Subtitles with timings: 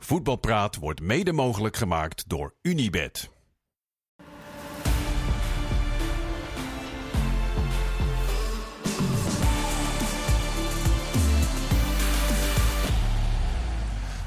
[0.00, 3.30] Voetbalpraat wordt mede mogelijk gemaakt door Unibed.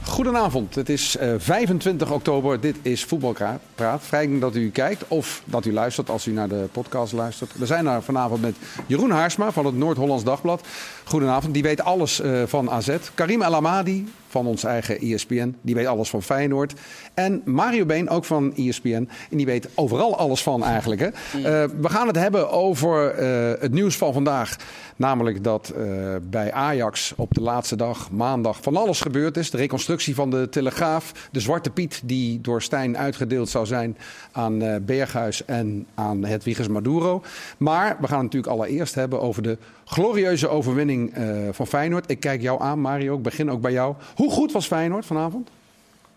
[0.03, 2.59] Goedenavond, het is eh, 25 oktober.
[2.59, 4.01] Dit is Voetbalpraat.
[4.01, 7.57] Fijn dat u kijkt of dat u luistert als u naar de podcast luistert.
[7.57, 8.55] We zijn er vanavond met
[8.87, 10.67] Jeroen Haarsma van het Noord-Hollands Dagblad.
[11.03, 12.97] Goedenavond, die weet alles eh, van AZ.
[13.13, 16.73] Karim El Amadi van ons eigen ESPN, die weet alles van Feyenoord.
[17.13, 21.01] En Mario Been, ook van ESPN, en die weet overal alles van eigenlijk.
[21.01, 21.09] Hè?
[21.41, 24.55] Eh, we gaan het hebben over eh, het nieuws van vandaag.
[24.95, 25.85] Namelijk dat eh,
[26.29, 29.51] bij Ajax op de laatste dag, maandag, van alles gebeurd is.
[29.51, 31.29] De reconstructie van de Telegraaf.
[31.31, 33.97] De Zwarte Piet die door Stijn uitgedeeld zou zijn
[34.31, 37.23] aan Berghuis en aan Hedwiges Maduro.
[37.57, 39.57] Maar we gaan het natuurlijk allereerst hebben over de
[39.91, 42.09] glorieuze overwinning eh, van Feyenoord.
[42.09, 43.15] Ik kijk jou aan, Mario.
[43.15, 43.95] Ik begin ook bij jou.
[44.15, 45.49] Hoe goed was Feyenoord vanavond?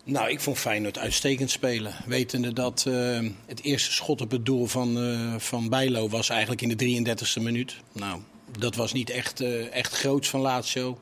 [0.03, 1.93] Nou, ik vond Feyenoord uitstekend spelen.
[2.05, 6.61] Wetende dat eh, het eerste schot op het doel van, eh van Bijlo was eigenlijk
[6.61, 6.69] in
[7.03, 7.75] de 33e minuut.
[7.91, 8.19] Nou,
[8.59, 9.41] dat was niet echt,
[9.71, 10.97] echt groots van Lazio.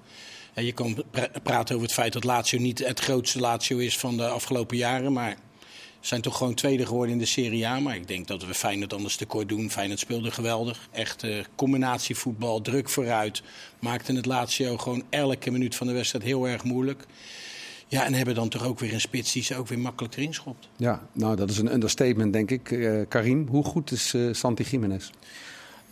[0.54, 3.98] En je kan pra- praten over het feit dat Lazio niet het grootste Lazio is
[3.98, 5.14] van de afgelopen jaren.
[5.14, 5.36] Maar
[6.06, 7.80] zijn toch gewoon tweede geworden in de Serie A.
[7.80, 9.70] Maar ik denk dat we Feyenoord anders tekort doen.
[9.70, 10.88] Feyenoord speelde geweldig.
[10.92, 13.44] Echt eh, combinatievoetbal, druk vooruit.
[13.80, 17.06] Maakte het Lazio gewoon elke minuut van de wedstrijd heel erg moeilijk.
[17.88, 20.34] Ja, en hebben dan toch ook weer een spits die ze ook weer makkelijk erin
[20.34, 20.70] schopt.
[20.76, 22.72] Ja, nou dat is een understatement denk ik.
[22.72, 25.10] Eh, Karim, hoe goed is eh, Santi Jiménez?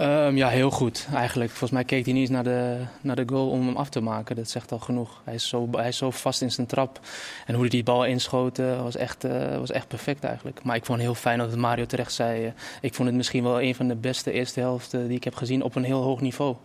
[0.01, 1.49] Ehm, ja, heel goed eigenlijk.
[1.49, 4.01] Volgens mij keek hij niet eens naar de, naar de goal om hem af te
[4.01, 4.35] maken.
[4.35, 5.21] Dat zegt al genoeg.
[5.23, 6.99] Hij is zo, hij is zo vast in zijn trap.
[7.45, 10.63] En hoe hij die bal inschoot eh, was, echt, eh, was echt perfect eigenlijk.
[10.63, 12.45] Maar ik vond het heel fijn dat Mario terecht zei.
[12.45, 15.35] eh, ik vond het misschien wel een van de beste eerste helften die ik heb
[15.35, 16.55] gezien op een heel hoog niveau.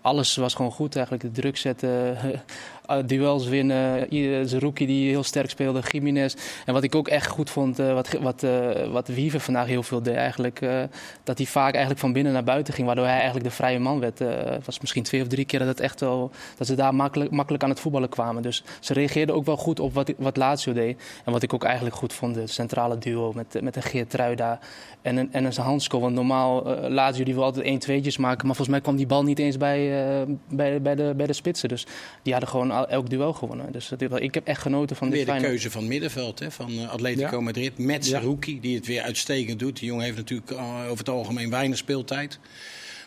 [0.00, 1.24] Alles was gewoon goed eigenlijk.
[1.24, 2.16] De druk zetten,
[3.06, 4.06] duels winnen.
[4.48, 6.34] Zerouki die heel sterk speelde, Jiménez.
[6.66, 9.82] En wat ik ook echt goed vond, eh, wat, wat, eh, wat Wiever vandaag heel
[9.82, 10.60] veel deed eigenlijk...
[10.60, 10.82] eh,
[11.24, 14.00] dat hij vaak eigenlijk van binnen naar buiten ging, waardoor hij eigenlijk de vrije man
[14.00, 14.20] werd.
[14.20, 16.94] Eh, Het was misschien twee of drie keer dat, het echt wel, dat ze daar
[16.94, 18.42] makkelijk, makkelijk aan het voetballen kwamen.
[18.42, 21.02] Dus ze reageerden ook wel goed op wat, wat Lazio deed.
[21.24, 24.58] En wat ik ook eigenlijk goed vond, het centrale duo met, met een Geert Truida
[25.02, 26.00] en en een Hansko.
[26.00, 29.22] Want normaal, eh, Lazio die wil altijd 1-2'tjes maken, maar volgens mij kwam die bal
[29.22, 31.68] niet eens bij, eh, bij, bij, de, bij de spitsen.
[31.68, 31.86] Dus
[32.22, 33.72] die hadden gewoon al- elk duel gewonnen.
[33.72, 36.70] Dus dat- ik heb echt genoten van dit Weer de keuze van middenveld hè, van
[36.78, 37.40] eh, Atletico Ja.
[37.40, 37.78] Madrid.
[37.78, 38.18] Met Ja.
[38.18, 39.78] Zerouki, die het weer uitstekend doet.
[39.78, 42.38] Die jongen heeft natuurlijk eh, over het algemeen weinig speeltijd.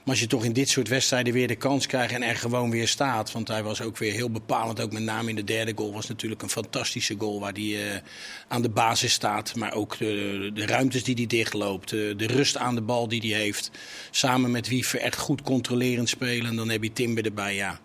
[0.06, 2.70] Maar als je toch in dit soort wedstrijden weer de kans krijgt en er gewoon
[2.72, 3.32] weer staat.
[3.32, 4.82] Want hij was ook weer heel bepalend.
[4.82, 7.40] Ook met name in de derde goal was natuurlijk een fantastische goal.
[7.40, 8.00] Waar hij eh,
[8.48, 9.56] aan de basis staat.
[9.56, 11.92] Maar ook de, de ruimtes die hij dichtloopt.
[11.92, 13.72] eh, de rust aan de bal die hij heeft.
[14.12, 16.46] Samen met Wiever echt goed controlerend spelen.
[16.50, 17.56] En dan heb je Timber erbij.
[17.56, 17.80] Ja,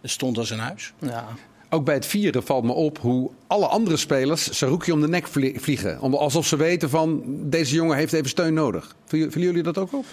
[0.00, 0.92] het stond als een huis.
[1.00, 1.28] Ja,
[1.70, 5.26] Ook bij het vieren valt me op hoe alle andere spelers Saruki om de nek
[5.28, 5.98] vlie- vliegen.
[6.00, 8.96] Alsof ze weten van deze jongen heeft even steun nodig.
[9.06, 10.04] Vielen jullie dat ook op?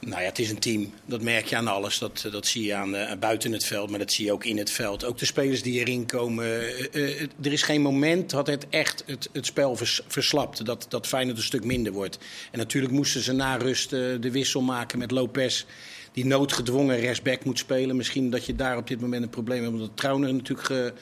[0.00, 0.92] Nou ja, het is een team.
[1.04, 1.98] Dat merk je aan alles.
[1.98, 4.58] Dat, dat zie je aan eh, buiten het veld, maar dat zie je ook in
[4.58, 5.04] het veld.
[5.04, 6.44] Ook de spelers die erin komen.
[6.44, 10.64] eh, eh, er is geen moment dat het echt het, het spel vers, verslapt.
[10.66, 12.18] Dat, dat Feyenoord een stuk minder wordt.
[12.50, 15.64] En natuurlijk moesten ze na rust eh, de wissel maken met Lopez.
[16.12, 17.96] Die noodgedwongen rechtsback moet spelen.
[17.96, 19.74] Misschien dat je daar op dit moment een probleem hebt.
[19.74, 20.92] Omdat Trauner natuurlijk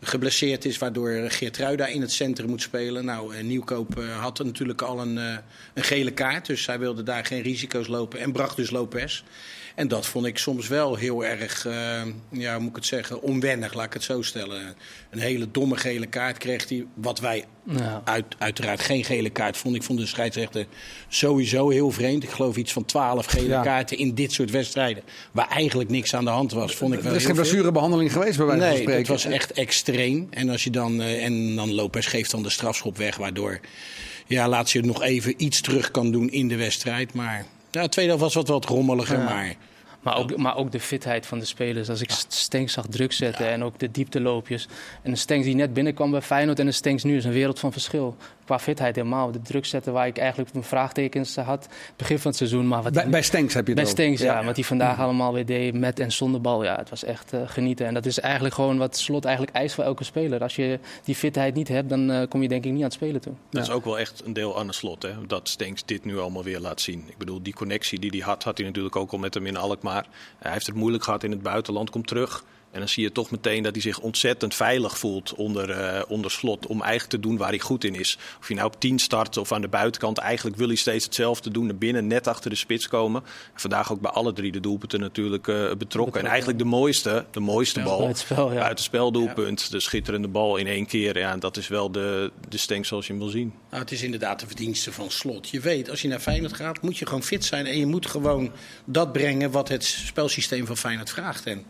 [0.00, 0.78] geblesseerd is.
[0.78, 3.04] Waardoor Geert Ruida in het centrum moet spelen.
[3.04, 5.36] Nou, eh, Nieuwkoop eh, had natuurlijk al een, eh,
[5.74, 6.46] een gele kaart.
[6.46, 8.20] Dus hij wilde daar geen risico's lopen.
[8.20, 9.22] En bracht dus Lopez.
[9.78, 11.72] En dat vond ik soms wel heel erg, eh,
[12.30, 14.74] ja, hoe moet ik het zeggen, onwennig, laat ik het zo stellen.
[15.10, 18.02] Een hele domme gele kaart kreeg hij, wat wij ja.
[18.04, 19.80] uit, uiteraard geen gele kaart vonden.
[19.80, 20.66] Ik vond de scheidsrechter
[21.08, 22.22] sowieso heel vreemd.
[22.22, 23.62] Ik geloof iets van twaalf gele Ja.
[23.62, 25.02] kaarten in dit soort wedstrijden.
[25.32, 28.36] Waar eigenlijk niks aan de hand was, vond ik wel Er is geen blessurebehandeling geweest
[28.36, 29.00] bij wijze van Nee, spreken.
[29.00, 30.26] het was echt extreem.
[30.30, 33.60] En als je dan eh, en dan Lopez geeft dan de strafschop weg, waardoor
[34.26, 37.14] ja, laat je het nog even iets terug kan doen in de wedstrijd.
[37.14, 39.24] Maar ja, de tweede helft was wat, wat rommeliger, Ja.
[39.24, 39.54] maar
[40.02, 41.88] Maar ook, maar ook de fitheid van de spelers.
[41.88, 44.68] Als ik Stenks zag druk zetten en ook de diepteloopjes.
[45.02, 47.58] En de Stenks die net binnenkwam bij Feyenoord en de Stenks nu is een wereld
[47.58, 48.16] van verschil.
[48.44, 49.30] Qua fitheid helemaal.
[49.32, 51.68] De druk zetten waar ik eigenlijk mijn vraagtekens had.
[51.96, 52.68] Begin van het seizoen.
[52.68, 53.90] Maar wat Bij, die- bij Stenks heb je het bij.
[53.90, 54.44] Stenks, ja.
[54.44, 56.64] Wat hij vandaag allemaal weer deed met en zonder bal.
[56.64, 57.86] Ja, het was echt eh, genieten.
[57.86, 60.42] En dat is eigenlijk gewoon wat Slot eigenlijk eist voor elke speler.
[60.42, 62.92] Als je die fitheid niet hebt, dan eh, kom je denk ik niet aan het
[62.92, 63.32] spelen toe.
[63.50, 65.02] Dat is ook wel echt een deel aan de slot.
[65.02, 65.10] Hè?
[65.26, 67.04] Dat Stenks dit nu allemaal weer laat zien.
[67.08, 69.56] Ik bedoel, die connectie die hij had, had hij natuurlijk ook al met hem in
[69.56, 69.87] Alkmaar.
[70.38, 72.44] Hij heeft het moeilijk gehad in het buitenland, komt terug.
[72.70, 76.30] En dan zie je toch meteen dat hij zich ontzettend veilig voelt onder, eh, onder
[76.30, 76.66] slot.
[76.66, 78.18] Om eigenlijk te doen waar hij goed in is.
[78.40, 80.18] Of je nou op 10 start of aan de buitenkant.
[80.18, 81.66] Eigenlijk wil hij steeds hetzelfde doen.
[81.66, 83.22] Naar binnen, net achter de spits komen.
[83.54, 86.20] vandaag ook bij alle drie de doelpunten natuurlijk uh, betrokken.
[86.20, 87.98] En eigenlijk de mooiste, de mooiste bal.
[87.98, 88.60] Buitenspel, ja.
[88.60, 89.70] Buitenspeldoelpunt.
[89.70, 91.18] De schitterende bal in één keer.
[91.18, 93.52] Ja, dat is wel de, de stenk zoals je hem wil zien.
[93.70, 95.48] Nou, het is inderdaad de verdienste van slot.
[95.48, 97.66] Je weet, als je naar Feyenoord gaat, moet je gewoon fit zijn.
[97.66, 98.52] En je moet gewoon
[98.84, 101.46] dat brengen wat het spelsysteem van Feyenoord vraagt.
[101.46, 101.64] En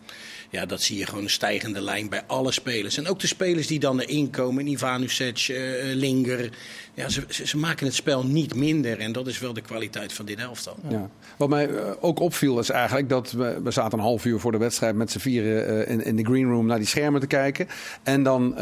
[0.49, 2.97] ja, dat zie je gewoon een stijgende lijn bij alle spelers.
[2.97, 5.57] En ook de spelers die dan erin komen, Ivanusic, uh,
[5.95, 6.49] Linger.
[6.93, 8.99] Ja, ze, ze, maken het spel niet minder.
[8.99, 10.75] En dat is wel de kwaliteit van dit elftal.
[10.87, 11.09] Ja.
[11.37, 14.51] Wat mij uh, ook opviel is eigenlijk dat we, we zaten een half uur voor
[14.51, 17.67] de wedstrijd met z'n vieren in, in de green room naar die schermen te kijken.
[18.03, 18.57] En dan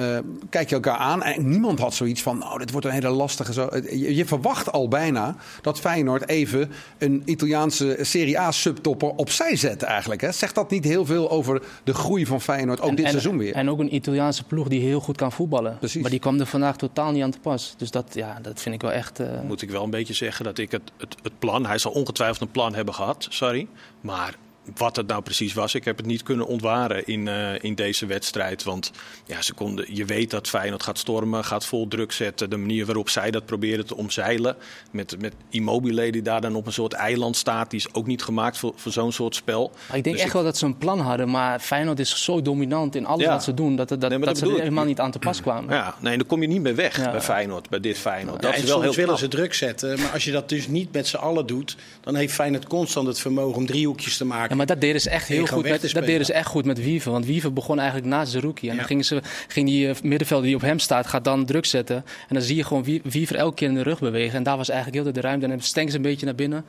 [0.49, 3.53] kijk je elkaar aan en niemand had zoiets van, nou, dit wordt een hele lastige...
[3.53, 3.69] Zo.
[3.73, 9.83] Je, je verwacht al bijna dat Feyenoord even een Italiaanse Serie A subtopper opzij zet
[9.83, 10.21] eigenlijk.
[10.21, 10.31] Hè?
[10.31, 13.37] Zegt dat niet heel veel over de groei van Feyenoord, ook en, dit en, seizoen
[13.37, 13.53] weer.
[13.53, 15.77] En ook een Italiaanse ploeg die heel goed kan voetballen.
[15.77, 16.01] Precies.
[16.01, 17.73] Maar die kwam er vandaag totaal niet aan te pas.
[17.77, 19.19] Dus dat, ja, dat vind ik wel echt...
[19.19, 19.27] Uh...
[19.41, 21.65] Moet ik wel een beetje zeggen dat ik het, het, het plan...
[21.65, 23.67] Hij zal ongetwijfeld een plan hebben gehad, sorry.
[24.01, 24.35] Maar
[24.75, 28.05] wat het nou precies was, ik heb het niet kunnen ontwaren in, uh, in deze
[28.05, 28.63] wedstrijd.
[28.63, 28.91] Want
[29.25, 32.49] ja, ze konden, je weet dat Feyenoord gaat stormen, gaat vol druk zetten.
[32.49, 34.55] De manier waarop zij dat proberen te omzeilen.
[34.91, 37.69] Met, met Immobile die daar dan op een soort eiland staat.
[37.69, 39.71] Die is ook niet gemaakt voor, voor zo'n soort spel.
[39.87, 40.33] Maar ik denk dus echt ik...
[40.33, 41.29] wel dat ze een plan hadden.
[41.29, 43.31] Maar Feyenoord is zo dominant in alles ja.
[43.31, 43.75] wat ze doen.
[43.75, 45.73] Dat, dat, nee, dat, dat ze er helemaal niet aan te pas kwamen.
[45.73, 47.11] Ja, nee, daar kom je niet meer weg ja.
[47.11, 48.43] bij Feyenoord, bij dit Feyenoord.
[48.43, 49.99] Ja, dat is wel heel willen ze druk zetten.
[49.99, 53.19] Maar als je dat dus niet met z'n allen doet, dan heeft Feyenoord constant het
[53.19, 54.56] vermogen om driehoekjes te maken.
[54.57, 55.63] Maar dat deden ze echt heel goed.
[55.63, 57.11] Met, dat deden ze echt goed met Wiever.
[57.11, 58.67] Want Wiever begon eigenlijk naast Zerouki.
[58.67, 58.79] En ja.
[58.79, 61.95] dan gingen ze, ging die uh, middenvelder die op hem staat, gaat dan druk zetten.
[61.95, 64.37] En dan zie je gewoon Wiever elke keer in de rug bewegen.
[64.37, 65.45] En daar was eigenlijk heel de ruimte.
[65.45, 66.65] En dan stenk ze een beetje naar binnen.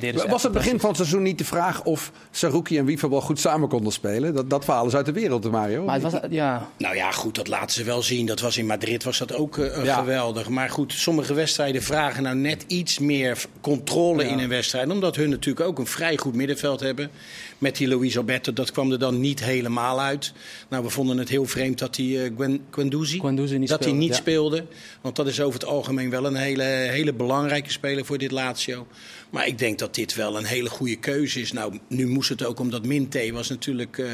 [0.00, 3.10] Ja, dat was het begin van het seizoen niet de vraag of Zerouki en Wiever
[3.10, 4.34] wel goed samen konden spelen?
[4.34, 5.84] Dat, dat verhaal is uit de wereld, Mario.
[5.84, 6.68] Maar het was, ja.
[6.78, 8.26] Nou ja, goed, dat laten ze wel zien.
[8.26, 9.94] Dat was in Madrid was dat ook uh, ja.
[9.94, 10.48] geweldig.
[10.48, 14.90] Maar goed, sommige wedstrijden vragen nou net iets meer controle in een wedstrijd.
[14.90, 17.10] Omdat hun natuurlijk ook een vrij goed middenveld hebben.
[17.58, 20.32] Met die Luis Alberto, dat kwam er dan niet helemaal uit.
[20.68, 23.92] Nou, we vonden het heel vreemd dat die uh, Gwen, Guendouzi, niet dat speelde, hij
[23.92, 24.14] niet ja.
[24.14, 24.64] speelde.
[25.00, 28.86] Want dat is over het algemeen wel een hele, hele belangrijke speler voor dit Lazio.
[29.32, 31.52] Maar ik denk dat dit wel een hele goede keuze is.
[31.52, 34.06] Nou, nu moest het ook omdat Minte was natuurlijk uh,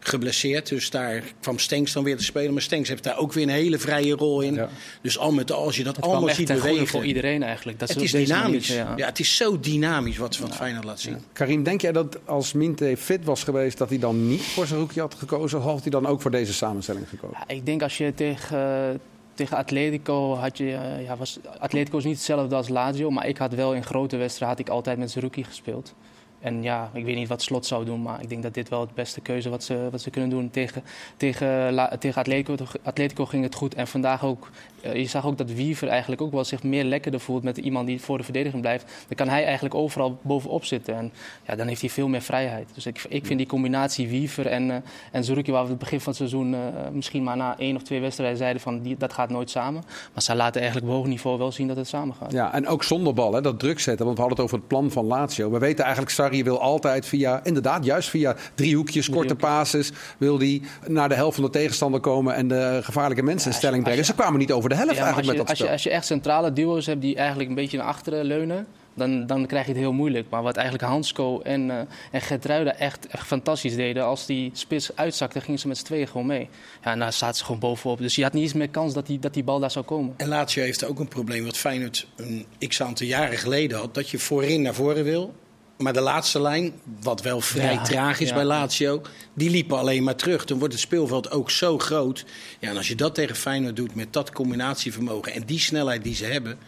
[0.00, 0.68] geblesseerd.
[0.68, 2.52] Dus daar kwam Stenks dan weer te spelen.
[2.52, 4.54] Maar Stenks heeft daar ook weer een hele vrije rol in.
[4.54, 4.68] Ja.
[5.02, 6.68] Dus al met al, als je dat het allemaal ziet bewegen.
[6.68, 7.78] goede voor iedereen eigenlijk.
[7.78, 8.68] Dat het is dynamisch.
[8.68, 8.96] Manier, ja.
[8.96, 9.06] ja.
[9.06, 11.16] het is zo dynamisch wat ze van Feyenoord laat zien.
[11.32, 13.78] Karim, denk jij dat als Minte fit was geweest...
[13.78, 15.58] dat hij dan niet voor zijn rookie had gekozen?
[15.58, 17.38] Of had hij dan ook voor deze samenstelling gekozen?
[17.46, 19.00] ik denk als je tegen...
[19.34, 23.38] Tegen Atletico had je, uh, ja, was, Atletico is niet hetzelfde als Lazio, maar ik
[23.38, 25.94] had wel in grote wedstrijden had ik altijd met Zerouki gespeeld.
[26.40, 28.80] En ja, ik weet niet wat Slot zou doen, maar ik denk dat dit wel
[28.80, 30.50] het beste keuze wat ze, wat ze kunnen doen.
[30.50, 30.82] Tegen,
[31.16, 34.50] tegen, tegen Atletico, Atletico ging het goed en vandaag ook.
[34.84, 37.86] Uh, je zag ook dat Wiever eigenlijk ook wel zich meer lekkerder voelt met iemand
[37.86, 38.84] die voor de verdediging blijft.
[39.06, 41.12] Dan kan hij eigenlijk overal bovenop zitten en
[41.46, 42.68] ja, dan heeft hij veel meer vrijheid.
[42.74, 44.74] Dus ik, ik vind die combinatie Wiever en, uh,
[45.12, 46.58] en waar we het begin van het seizoen uh,
[46.92, 49.82] misschien maar na één of twee wedstrijden zeiden van die, dat gaat nooit samen.
[50.12, 52.32] Maar ze laten eigenlijk op hoog niveau wel zien dat het samen gaat.
[52.32, 54.68] Ja, en ook zonder bal, hè, dat druk zetten, want we hadden het over het
[54.68, 55.50] plan van Lazio.
[55.50, 60.62] We weten eigenlijk, Sarri wil altijd via, inderdaad, juist via driehoekjes, korte pases, wil hij
[60.86, 64.04] naar de helft van de tegenstander komen en de gevaarlijke mensen in ja, stelling brengen.
[64.04, 65.82] Ze kwamen niet over de helft ja, eigenlijk als je, met dat als je, als
[65.82, 69.66] je echt centrale duo's hebt die eigenlijk een beetje naar achteren leunen, dan, dan krijg
[69.66, 70.26] je het heel moeilijk.
[70.30, 71.78] Maar wat eigenlijk Hansco en, uh,
[72.10, 76.08] en Gertruida echt, echt fantastisch deden, als die spits uitzakte, gingen ze met z'n tweeën
[76.08, 76.48] gewoon mee.
[76.84, 77.98] Ja, en daar staat ze gewoon bovenop.
[77.98, 80.14] Dus je had niet eens meer kans dat die, dat die bal daar zou komen.
[80.16, 83.94] En Lazio heeft ook een probleem wat Feyenoord een x aantal jaren geleden had.
[83.94, 85.34] Dat je voorin naar voren wil.
[85.80, 86.72] Maar de laatste lijn,
[87.02, 88.34] wat wel vrij ja, traag is ja.
[88.34, 89.02] bij Lazio,
[89.34, 90.44] die liepen alleen maar terug.
[90.44, 92.24] Dan wordt het speelveld ook zo groot.
[92.58, 96.14] Ja, en als je dat tegen Feyenoord doet met dat combinatievermogen en die snelheid die
[96.14, 96.58] ze hebben,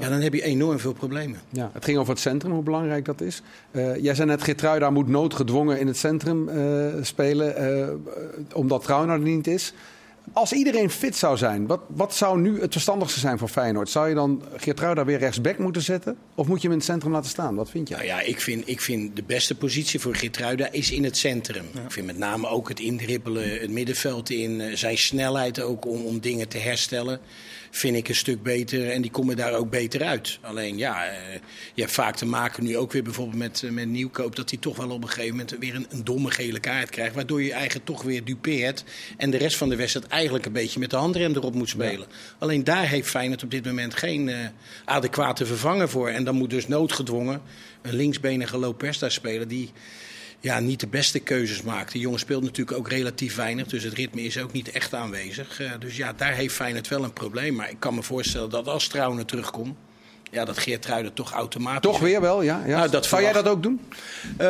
[0.00, 1.40] ja, dan heb je enorm veel problemen.
[1.50, 3.42] Ja, het ging over het centrum, hoe belangrijk dat is.
[3.72, 8.12] Uh, jij zei net, Geertruida moet noodgedwongen in het centrum uh, spelen, uh,
[8.52, 9.72] omdat Trauner er niet is.
[10.32, 13.90] Als iedereen fit zou zijn, wat, wat zou nu het verstandigste zijn voor Feyenoord?
[13.90, 16.16] Zou je dan Geertruida weer rechtsback moeten zetten?
[16.34, 17.54] Of moet je hem in het centrum laten staan?
[17.54, 17.94] Wat vind je?
[17.94, 21.64] Nou ja, ik vind, ik vind de beste positie voor Geertruida is in het centrum.
[21.74, 21.80] Ja.
[21.80, 26.20] Ik vind met name ook het indribbelen, het middenveld in, zijn snelheid ook om, om
[26.20, 27.20] dingen te herstellen
[27.70, 30.38] vind ik een stuk beter en die komen daar ook beter uit.
[30.40, 31.12] Alleen ja, uh,
[31.74, 34.36] je hebt vaak te maken nu ook weer bijvoorbeeld met, uh, met Nieuwkoop...
[34.36, 37.14] dat hij toch wel op een gegeven moment weer een, een, domme gele kaart krijgt...
[37.14, 38.84] waardoor je eigen toch weer dupeert
[39.16, 42.06] en de rest van de wedstrijd eigenlijk een beetje met de handrem erop moet spelen.
[42.08, 42.36] Ja.
[42.38, 44.36] Alleen daar heeft Feyenoord op dit moment geen uh,
[44.84, 46.08] adequate vervanger voor.
[46.08, 47.42] En dan moet dus noodgedwongen
[47.82, 49.72] een linksbenige Lopez daar spelen die
[50.40, 51.92] ja, niet de beste keuzes maakt.
[51.92, 55.60] De jongen speelt natuurlijk ook relatief weinig, dus het ritme is ook niet echt aanwezig.
[55.60, 57.54] Uh, dus ja, daar heeft Feyenoord wel een probleem.
[57.54, 59.76] Maar ik kan me voorstellen dat als Trouwen terugkomt,
[60.30, 61.90] ja, dat Geert toch automatisch...
[61.90, 62.62] Toch weer wel, ja.
[62.66, 62.76] ja.
[62.76, 63.80] Nou, dat Zou jij dat ook doen?
[64.32, 64.46] Uh,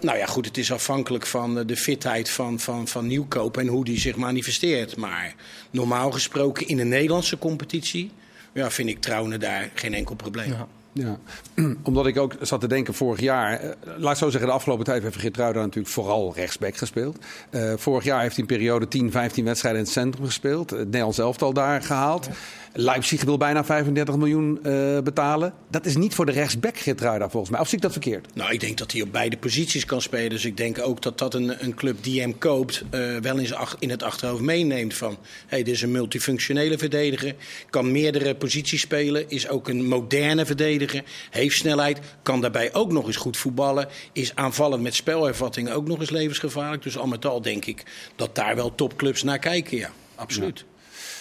[0.00, 3.84] nou ja, goed, het is afhankelijk van de fitheid van, van, van Nieuwkoop en hoe
[3.84, 4.96] die zich manifesteert.
[4.96, 5.34] Maar
[5.70, 8.10] normaal gesproken in de Nederlandse competitie
[8.52, 10.50] ja, vind ik Trouwen daar geen enkel probleem.
[10.50, 10.68] Ja.
[10.92, 11.18] Ja,
[11.82, 13.60] omdat ik ook zat te denken vorig jaar.
[13.60, 17.18] Eh, laat ik zo zeggen, de afgelopen tijd heeft Geertruida natuurlijk vooral rechtsback gespeeld.
[17.50, 20.70] Uh, vorig jaar heeft hij een periode 10, 15 wedstrijden in het centrum gespeeld.
[20.70, 22.28] Het Nederlands elftal daar gehaald.
[22.74, 25.52] Leipzig wil bijna 35 miljoen uh, betalen.
[25.70, 27.60] Dat is niet voor de rechtsback Geertruida volgens mij.
[27.60, 28.26] Of zie ik dat verkeerd?
[28.34, 30.30] Nou, ik denk dat hij op beide posities kan spelen.
[30.30, 33.54] Dus ik denk ook dat dat een, een club die hem koopt uh, wel in,
[33.78, 34.94] in, het achterhoofd meeneemt.
[34.94, 37.34] Van, hey, dit is een multifunctionele verdediger.
[37.70, 39.30] Kan meerdere posities spelen.
[39.30, 40.81] Is ook een moderne verdediger.
[41.30, 42.00] Heeft snelheid.
[42.22, 43.88] Kan daarbij ook nog eens goed voetballen.
[44.12, 46.82] Is aanvallend met spelervatting ook nog eens levensgevaarlijk.
[46.82, 47.84] Dus al met al denk ik
[48.16, 49.76] dat daar wel topclubs naar kijken.
[49.76, 50.64] Ja, absoluut.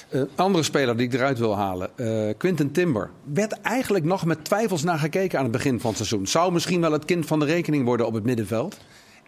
[0.10, 3.10] Uh, andere speler die ik eruit wil halen, uh, Quinten Timber.
[3.34, 6.28] Werd eigenlijk nog met twijfels naar gekeken aan het begin van het seizoen.
[6.28, 8.78] Zou misschien wel het kind van de rekening worden op het middenveld.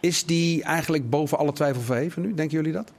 [0.00, 2.34] Is die eigenlijk boven alle twijfel verheven nu?
[2.34, 2.92] Denken jullie dat?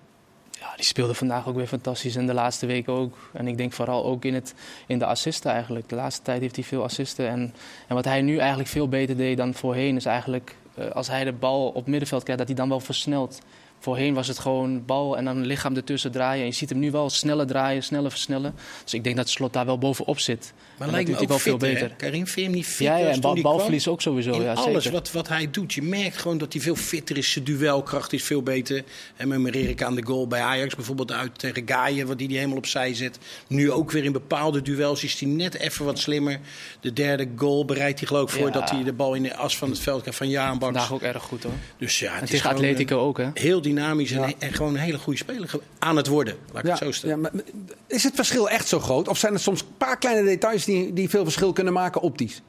[0.76, 3.18] Die speelde vandaag ook weer fantastisch en de laatste weken ook.
[3.34, 4.54] En ik denk vooral ook in, het,
[4.88, 5.90] in de assisten eigenlijk.
[5.90, 7.28] De laatste tijd heeft hij veel assisten.
[7.28, 7.54] En,
[7.88, 10.56] en wat hij nu eigenlijk veel beter deed dan voorheen is eigenlijk...
[10.80, 13.42] Uh, als hij de bal op middenveld krijgt, dat hij dan wel versnelt.
[13.86, 16.42] Voorheen was het gewoon bal en dan lichaam ertussen draaien.
[16.42, 18.56] En je ziet hem nu wel sneller draaien, sneller versnellen.
[18.84, 20.54] Dus ik denk dat Slot daar wel bovenop zit.
[20.78, 21.94] Maar lijkt me ook wel veel beter.
[21.98, 22.88] Karim, vind je hem niet fit?
[22.88, 24.32] Ja, ja en bal, balverlies ook sowieso.
[24.32, 25.74] In ja, alles Wat, wat hij doet.
[25.74, 27.32] Je merkt gewoon dat hij veel fitter is.
[27.32, 28.84] Zijn duelkracht is veel beter.
[29.16, 32.38] En met Erik aan de goal bij Ajax bijvoorbeeld uit tegen Gaaien, wat die, die
[32.38, 33.20] helemaal opzij zet.
[33.48, 36.40] Nu ook weer in bepaalde duels is hij net even wat slimmer.
[36.80, 39.58] De derde goal bereidt hij geloof ik voor dat hij de bal in de as
[39.58, 41.54] van het veld krijgt van Jaan Vandaag ook erg goed hoor.
[41.78, 43.30] Dus ja, het en tegen Atletico ook hè?
[43.34, 46.36] Heel dynamisch en, en, gewoon een hele goede speler aan het worden.
[46.52, 47.30] Laat ik het zo stellen.
[47.34, 47.42] Ja,
[47.88, 49.08] is het verschil echt zo groot?
[49.08, 52.42] Of zijn er soms een paar kleine details die, die veel verschil kunnen maken optisch?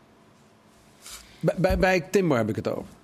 [1.41, 2.95] Bij, bij, bij Timber heb ik het over.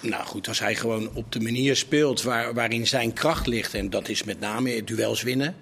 [0.00, 3.90] Nou goed, als hij gewoon op de manier speelt waar, waarin zijn kracht ligt, en
[3.90, 5.56] dat is met name duels winnen.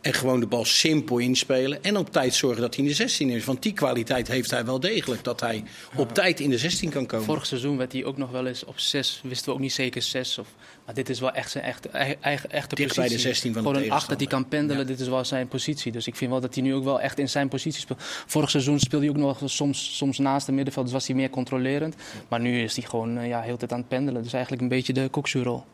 [0.00, 1.82] En gewoon de bal simpel inspelen.
[1.82, 3.44] En op tijd zorgen dat hij in de 16 is.
[3.44, 5.24] Want die kwaliteit heeft hij wel degelijk.
[5.24, 5.64] Dat hij
[5.96, 7.26] op tijd in de 16 kan komen.
[7.26, 9.20] Vorig seizoen werd hij ook nog wel eens op 6.
[9.24, 10.38] Wisten we ook niet zeker 6.
[10.38, 10.48] Of,
[10.84, 13.00] maar dit is wel echt zijn echte, eigen, echte Dicht positie.
[13.00, 14.82] bij de 16 van Gewoon een 8 dat hij kan pendelen.
[14.82, 14.88] Ja.
[14.88, 15.92] Dit is wel zijn positie.
[15.92, 18.02] Dus ik vind wel dat hij nu ook wel echt in zijn positie speelt.
[18.26, 20.84] Vorig seizoen speelde hij ook nog soms, soms naast de middenveld.
[20.84, 21.94] Dus was hij meer controlerend.
[22.28, 24.22] Maar nu is hij gewoon uh, ja, heel tijd aan het pendelen.
[24.22, 25.64] Dus eigenlijk een beetje de koksuurrol.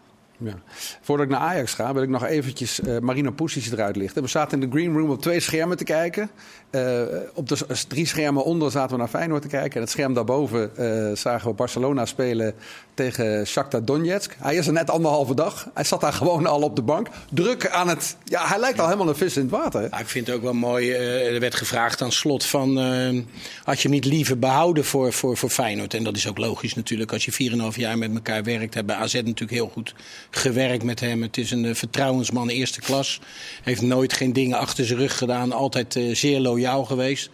[0.44, 0.54] Ja.
[1.00, 4.22] Voordat ik naar Ajax ga, wil ik nog eventjes uh, Marino Pusic eruit lichten.
[4.22, 6.30] We zaten in de green room op twee schermen te kijken.
[6.70, 7.02] Uh,
[7.34, 9.74] op de drie schermen onder zaten we naar Feyenoord te kijken.
[9.74, 12.54] En het scherm daarboven uh, zagen we Barcelona spelen
[12.94, 14.36] tegen Shakhtar Donetsk.
[14.38, 15.68] Hij is er net anderhalve dag.
[15.74, 17.08] Hij zat daar gewoon al op de bank.
[17.30, 18.16] Druk aan het...
[18.24, 19.82] Ja, hij lijkt al helemaal een vis in het water.
[19.82, 20.92] Ja, ik vind het ook wel mooi.
[20.92, 22.76] er werd gevraagd aan slot van...
[23.64, 25.94] had je hem niet liever behouden voor, voor, voor Feyenoord?
[25.94, 27.12] En dat is ook logisch natuurlijk.
[27.12, 28.74] Als je 4,5 jaar met elkaar werkt.
[28.74, 29.94] Hebben AZ natuurlijk heel goed
[30.36, 31.22] gewerkt met hem.
[31.22, 33.20] Het is een vertrouwensman eerste klas.
[33.62, 35.52] Heeft nooit geen dingen achter zijn rug gedaan.
[35.52, 37.30] Altijd zeer loyaal geweest.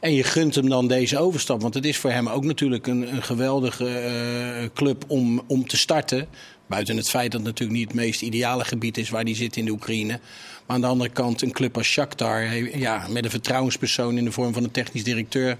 [0.00, 1.62] En je gunt hem dan deze overstap.
[1.62, 6.28] Want het is voor hem ook natuurlijk een, geweldige uh, club om, om te starten.
[6.66, 9.56] Buiten het feit dat het natuurlijk niet het meest ideale gebied is waar hij zit
[9.56, 10.20] in de Oekraïne.
[10.66, 14.32] Maar aan de andere kant een club als Shakhtar, ja, met een vertrouwenspersoon in de
[14.32, 15.58] vorm van een technisch directeur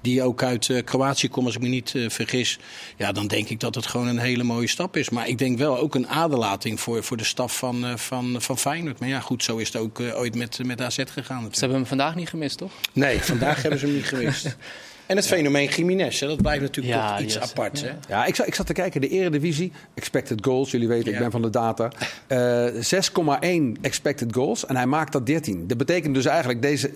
[0.00, 2.58] die ook uit uh, Kroatië komt, als ik me niet uh, vergis.
[2.96, 5.10] Ja, dan denk ik dat het gewoon een hele mooie stap is.
[5.10, 8.58] Maar ik denk wel ook een aderlating voor, voor de staf van, uh, van, van
[8.58, 9.00] Feyenoord.
[9.00, 11.14] Maar ja, goed, zo is het ook ooit met, met AZ gegaan.
[11.14, 11.54] Natuurlijk.
[11.54, 12.72] Ze hebben hem vandaag niet gemist, toch?
[12.92, 14.56] Nee, vandaag hebben ze hem niet gemist.
[15.10, 17.42] En het fenomeen Jiménez, hè, dat blijft natuurlijk ja, toch iets yes.
[17.42, 17.80] apart.
[17.80, 21.16] Ja, ja ik, zat, ik zat te kijken, de Eredivisie, expected goals, jullie weten, ja.
[21.16, 21.90] ik ben van de data.
[22.28, 25.66] Uh, 6,1 expected goals en hij maakt dat 13.
[25.66, 26.90] Dat betekent dus eigenlijk, deze,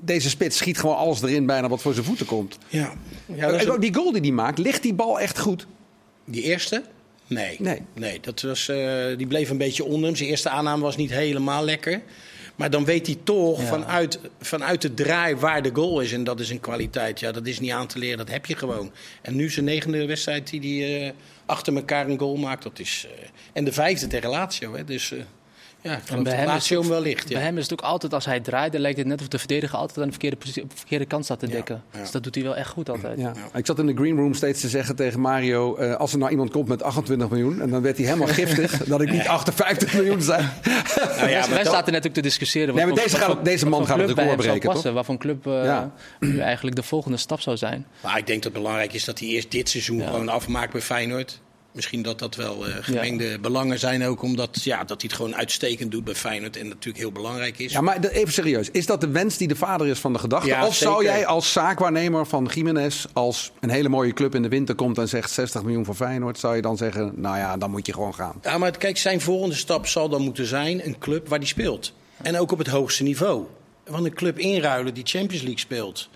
[0.00, 2.58] deze spits schiet gewoon alles erin bijna wat voor zijn voeten komt.
[2.68, 2.92] Ja.
[3.26, 3.80] ja een...
[3.80, 5.66] Die goal die hij maakt, ligt die bal echt goed?
[6.24, 6.82] Die eerste?
[7.26, 7.56] Nee.
[7.58, 7.82] Nee.
[7.94, 10.16] nee dat was, uh, die bleef een beetje onder hem.
[10.16, 12.02] Zijn eerste aanname was niet helemaal lekker.
[12.56, 13.66] Maar dan weet hij toch ja.
[13.66, 16.12] vanuit, vanuit de draai waar de goal is.
[16.12, 17.20] En dat is een kwaliteit.
[17.20, 18.18] Ja, dat is niet aan te leren.
[18.18, 18.92] Dat heb je gewoon.
[19.22, 21.12] En nu zijn negende wedstrijd die hij uh,
[21.46, 22.62] achter elkaar een goal maakt.
[22.62, 24.74] Dat is, uh, en de vijfde tegen Lazio.
[24.74, 25.14] Hè, dus...
[25.82, 27.34] Ja, en bij hem, Lazio wel licht, ja.
[27.34, 29.38] bij hem is het ook altijd, als hij draait, dan lijkt het net of de
[29.38, 31.74] verdediger altijd aan de verkeerde, positie, op de verkeerde kant staat te dekken.
[31.74, 32.00] Ja, ja.
[32.00, 33.18] Dus dat doet hij wel echt goed altijd.
[33.18, 33.32] Ja.
[33.54, 36.30] Ik zat in de green room steeds te zeggen tegen Mario, uh, als er nou
[36.30, 39.94] iemand komt met 28 miljoen, en dan werd hij helemaal giftig, dat ik niet 58
[39.94, 40.48] miljoen zei.
[41.16, 42.74] Nou ja, wij zaten net ook te discussiëren.
[42.74, 44.92] Nee, maar deze, gaat, deze man gaat het record breken, toch?
[44.92, 45.82] Waarvan club uh,
[46.20, 47.86] nu eigenlijk de volgende stap zou zijn.
[48.02, 50.80] Maar ik denk dat het belangrijk is dat hij eerst dit seizoen gewoon afmaakt bij
[50.80, 51.40] Feyenoord.
[51.72, 54.22] Misschien dat dat wel eh, gemengde belangen zijn ook.
[54.22, 56.56] Omdat ja, dat hij het gewoon uitstekend doet bij Feyenoord.
[56.56, 57.72] En natuurlijk heel belangrijk is.
[57.72, 58.70] Ja, maar even serieus.
[58.70, 60.48] Is dat de wens die de vader is van de gedachte?
[60.48, 63.06] Ja, of zou jij als zaakwaarnemer van Jiménez...
[63.12, 66.38] als een hele mooie club in de winter komt en zegt 60 miljoen voor Feyenoord...
[66.38, 68.38] zou je dan zeggen, nou ja, dan moet je gewoon gaan.
[68.42, 71.92] Ja, maar kijk, zijn volgende stap zal dan moeten zijn een club waar hij speelt.
[72.22, 73.44] En ook op het hoogste niveau.
[73.84, 76.08] Want een club inruilen die Champions League speelt.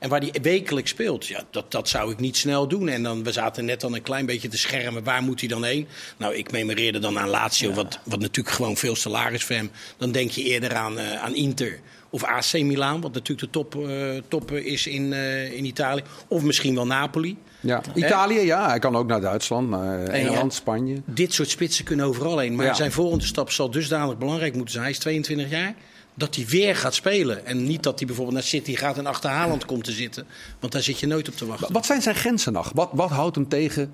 [0.00, 2.88] En waar die wekelijks speelt, ja, dat, dat zou ik niet snel doen.
[2.88, 5.64] En dan, we zaten net dan een klein beetje te schermen, waar moet hij dan
[5.64, 5.88] heen?
[6.16, 9.70] Nou, ik memoreerde dan aan Lazio, wat, wat natuurlijk gewoon veel salaris voor hem.
[9.96, 11.80] Dan denk je eerder aan, eh, aan Inter
[12.10, 13.88] of AC Milan, wat natuurlijk de top,
[14.28, 16.02] top is in, eh, in Italië.
[16.28, 17.36] Of misschien wel Napoli.
[17.60, 17.82] Ja.
[17.94, 18.68] Italië, ja.
[18.68, 21.02] Hij kan ook naar Duitsland, naar Engeland, Spanje.
[21.04, 22.54] Dit soort spitsen kunnen overal heen.
[22.56, 22.74] Maar Ja.
[22.74, 24.84] zijn volgende stap zal dusdanig belangrijk moeten zijn.
[24.84, 25.74] Hij is 22 jaar.
[26.14, 27.46] Dat hij weer gaat spelen.
[27.46, 30.26] En niet dat hij bijvoorbeeld naar City gaat en achter Haaland komt te zitten.
[30.60, 31.72] Want daar zit je nooit op te wachten.
[31.72, 32.70] Wat zijn zijn grenzen nog?
[32.74, 33.92] Wat, wat houdt hem tegen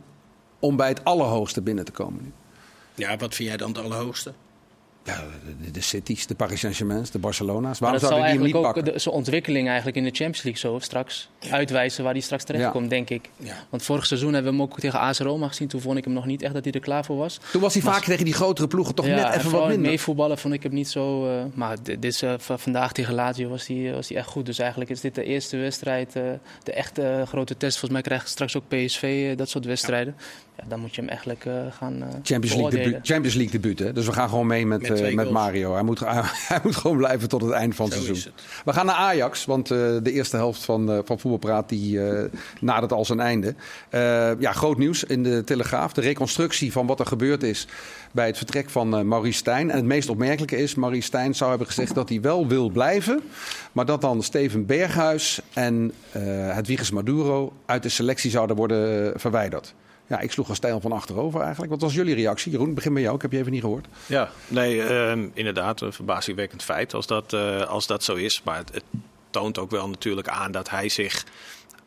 [0.58, 2.23] om bij het allerhoogste binnen te komen?
[2.23, 2.32] nu?
[2.94, 4.32] Ja, wat vind jij dan het allerhoogste?
[5.06, 5.25] Ja,
[5.62, 7.78] de, de Cities, de Paris Saint-Germains, de Barcelona's.
[7.78, 8.92] Waarom dat zal zouden die hem niet eigenlijk ook pakken?
[8.92, 12.64] de- zijn ontwikkeling eigenlijk in de Champions League zo straks uitwijzen waar hij straks terecht
[12.64, 12.70] Ja.
[12.70, 13.28] komt, denk ik.
[13.36, 13.54] Ja.
[13.70, 15.68] Want vorig seizoen hebben we hem ook tegen AS Roma gezien.
[15.68, 17.40] Toen vond ik hem nog niet echt dat hij er klaar voor was.
[17.52, 19.88] Toen was hij vaak tegen die grotere ploegen toch net en even wat minder.
[19.90, 21.26] meevoetballen vond ik hem niet zo...
[21.28, 24.46] eh, maar dit, is, eh, vandaag tegen Lazio was hij, was hij echt goed.
[24.46, 26.22] Dus eigenlijk is dit de eerste wedstrijd, eh,
[26.62, 27.78] de echte grote test.
[27.78, 30.16] Volgens mij krijgt straks ook PSV dat soort wedstrijden.
[30.56, 30.64] Ja.
[30.68, 33.92] dan moet je hem eigenlijk eh, gaan eh Champions League, debuut, Champions League debuut, hè?
[33.92, 35.30] Dus we gaan gewoon mee met, Met eh, met.
[35.30, 35.72] Mario.
[35.72, 36.00] Hij moet,
[36.48, 38.32] hij moet gewoon blijven tot het eind van het Zo seizoen.
[38.34, 38.64] is het.
[38.64, 42.25] We gaan naar Ajax, want eh, de eerste helft van, eh, van Voetbalpraat die, eh,
[42.60, 43.54] nadert al zijn einde.
[43.88, 44.00] Eh,
[44.40, 45.92] ja, groot nieuws in de Telegraaf.
[45.92, 47.66] De reconstructie van wat er gebeurd is
[48.12, 49.70] bij het vertrek van eh, Maurice Stijn.
[49.70, 53.20] En het meest opmerkelijke is, Maurice Stijn zou hebben gezegd dat hij wel wil blijven.
[53.72, 56.22] Maar dat dan Steven Berghuis en eh
[56.54, 59.75] Hedwiges Maduro uit de selectie zouden worden verwijderd.
[60.06, 61.70] Ja, ik sloeg een stijl van achterover eigenlijk.
[61.70, 62.52] Wat was jullie reactie?
[62.52, 63.14] Jeroen, begin bij jou.
[63.14, 63.86] Ik heb je even niet gehoord.
[64.06, 68.40] Ja, nee, ehm, inderdaad, een verbazingwekkend feit als dat, eh, als dat zo is.
[68.44, 68.82] Maar het
[69.30, 71.25] toont ook wel natuurlijk aan dat hij zich.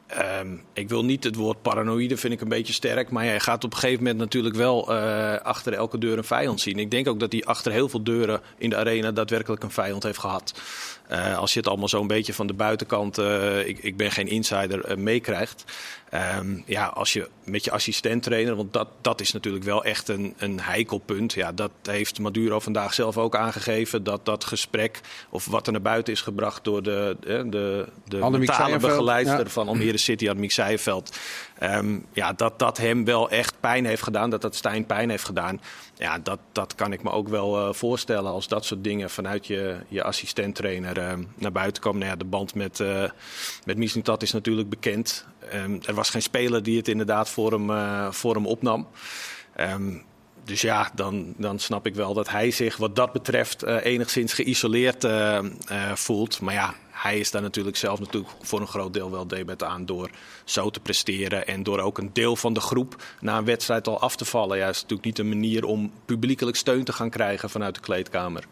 [0.09, 3.09] Ehm, ik wil niet het woord paranoïde, vind ik een beetje sterk.
[3.09, 6.61] Maar hij gaat op een gegeven moment natuurlijk wel eh, achter elke deur een vijand
[6.61, 6.79] zien.
[6.79, 10.03] Ik denk ook dat hij achter heel veel deuren in de arena daadwerkelijk een vijand
[10.03, 10.61] heeft gehad.
[11.07, 14.27] Eh, als je het allemaal zo'n beetje van de buitenkant, eh, ik, ik ben geen
[14.27, 15.63] insider, meekrijgt.
[16.09, 20.07] Ehm, ja, als je met je assistent trainer, want dat, dat is natuurlijk wel echt
[20.07, 21.33] een, een heikel punt.
[21.33, 24.03] Ja, dat heeft Maduro vandaag zelf ook aangegeven.
[24.03, 28.29] Dat dat gesprek, of wat er naar buiten is gebracht door de, de, de, de
[28.29, 29.45] mentale ja.
[29.45, 31.17] van Almere City, Annemiek Seijenveld.
[31.57, 35.23] Ehm, ja, dat dat hem wel echt pijn heeft gedaan, dat dat Stijn pijn heeft
[35.23, 35.61] gedaan.
[35.99, 39.47] Ja, dat, dat kan ik me ook wel eh, voorstellen als dat soort dingen vanuit
[39.47, 41.99] je, je assistent-trainer eh, naar buiten komen.
[41.99, 43.03] Nou ja, de band met, eh
[43.65, 45.25] met Mislintat is natuurlijk bekend.
[45.49, 48.87] Ehm, er was geen speler die het inderdaad voor hem, eh, voor hem opnam.
[49.55, 49.97] Ehm,
[50.43, 55.07] dus ja, dan, dan snap ik wel dat hij zich wat dat betreft enigszins geïsoleerd
[55.93, 56.41] voelt.
[56.41, 59.85] Maar ja, hij is daar natuurlijk zelf natuurlijk voor een groot deel wel debet aan
[59.85, 60.09] door
[60.43, 61.47] zo te presteren.
[61.47, 64.57] En door ook een deel van de groep na een wedstrijd al af te vallen.
[64.57, 68.43] Ja, is natuurlijk niet een manier om publiekelijk steun te gaan krijgen vanuit de kleedkamer.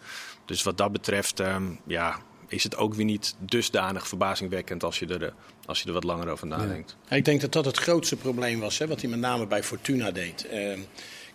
[0.46, 5.08] Dus wat dat betreft, ehm, ja, is het ook weer niet dusdanig verbazingwekkend als je
[5.08, 5.32] er, eh,
[5.66, 6.96] als je er wat langer over nadenkt.
[7.10, 10.12] Ik denk dat dat het grootste probleem was, hè, wat hij met name bij Fortuna
[10.12, 10.48] deed.
[10.48, 10.80] Ehm,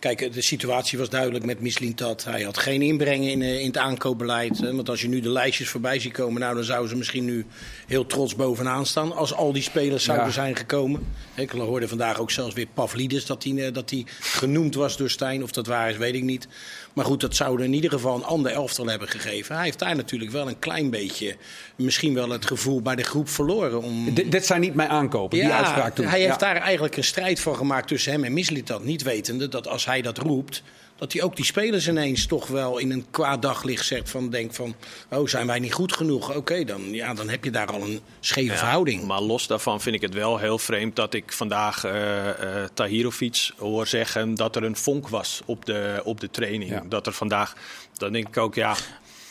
[0.02, 2.24] kijk, de situatie was duidelijk met Mislintat.
[2.24, 4.58] Hij had geen inbreng in, eh, in het aankoopbeleid.
[4.58, 7.24] Hè, want als je nu de lijstjes voorbij ziet komen, nou, dan zouden ze misschien
[7.24, 7.46] nu
[7.86, 9.16] heel trots bovenaan staan.
[9.16, 10.32] Als al die spelers zouden Ja.
[10.32, 11.06] zijn gekomen.
[11.34, 15.42] Ik hoorde vandaag ook zelfs weer Pavlidis dat hij, eh, dat genoemd was door Stijn.
[15.42, 16.48] Of dat waar is, weet ik niet.
[16.92, 19.54] Maar goed, dat zou er in ieder geval een ander elftal hebben gegeven.
[19.54, 21.36] Hij heeft daar natuurlijk wel een klein beetje,
[21.76, 23.82] misschien wel het gevoel bij de groep verloren.
[23.82, 24.14] Om...
[24.14, 26.06] D- dit zijn niet mijn aankopen, die uitspraak toen.
[26.06, 26.52] Hij heeft Ja.
[26.52, 28.84] daar eigenlijk een strijd van gemaakt tussen hem en Mislitat.
[28.84, 30.62] Niet wetende dat als hij dat roept,
[31.02, 34.10] dat hij ook die spelers ineens toch wel in een kwaad daglicht zet.
[34.10, 34.74] Van denk van,
[35.10, 36.34] oh zijn wij niet goed genoeg?
[36.34, 39.04] Oké, dan, ja, dan heb je daar al een scheve verhouding.
[39.04, 43.86] Maar los daarvan vind ik het wel heel vreemd dat ik vandaag eh, Tahirovic hoor
[43.86, 46.70] zeggen dat er een vonk was op de, op de training.
[46.70, 46.82] Ja.
[46.88, 47.54] Dat er vandaag,
[47.96, 48.76] dan denk ik ook, ja,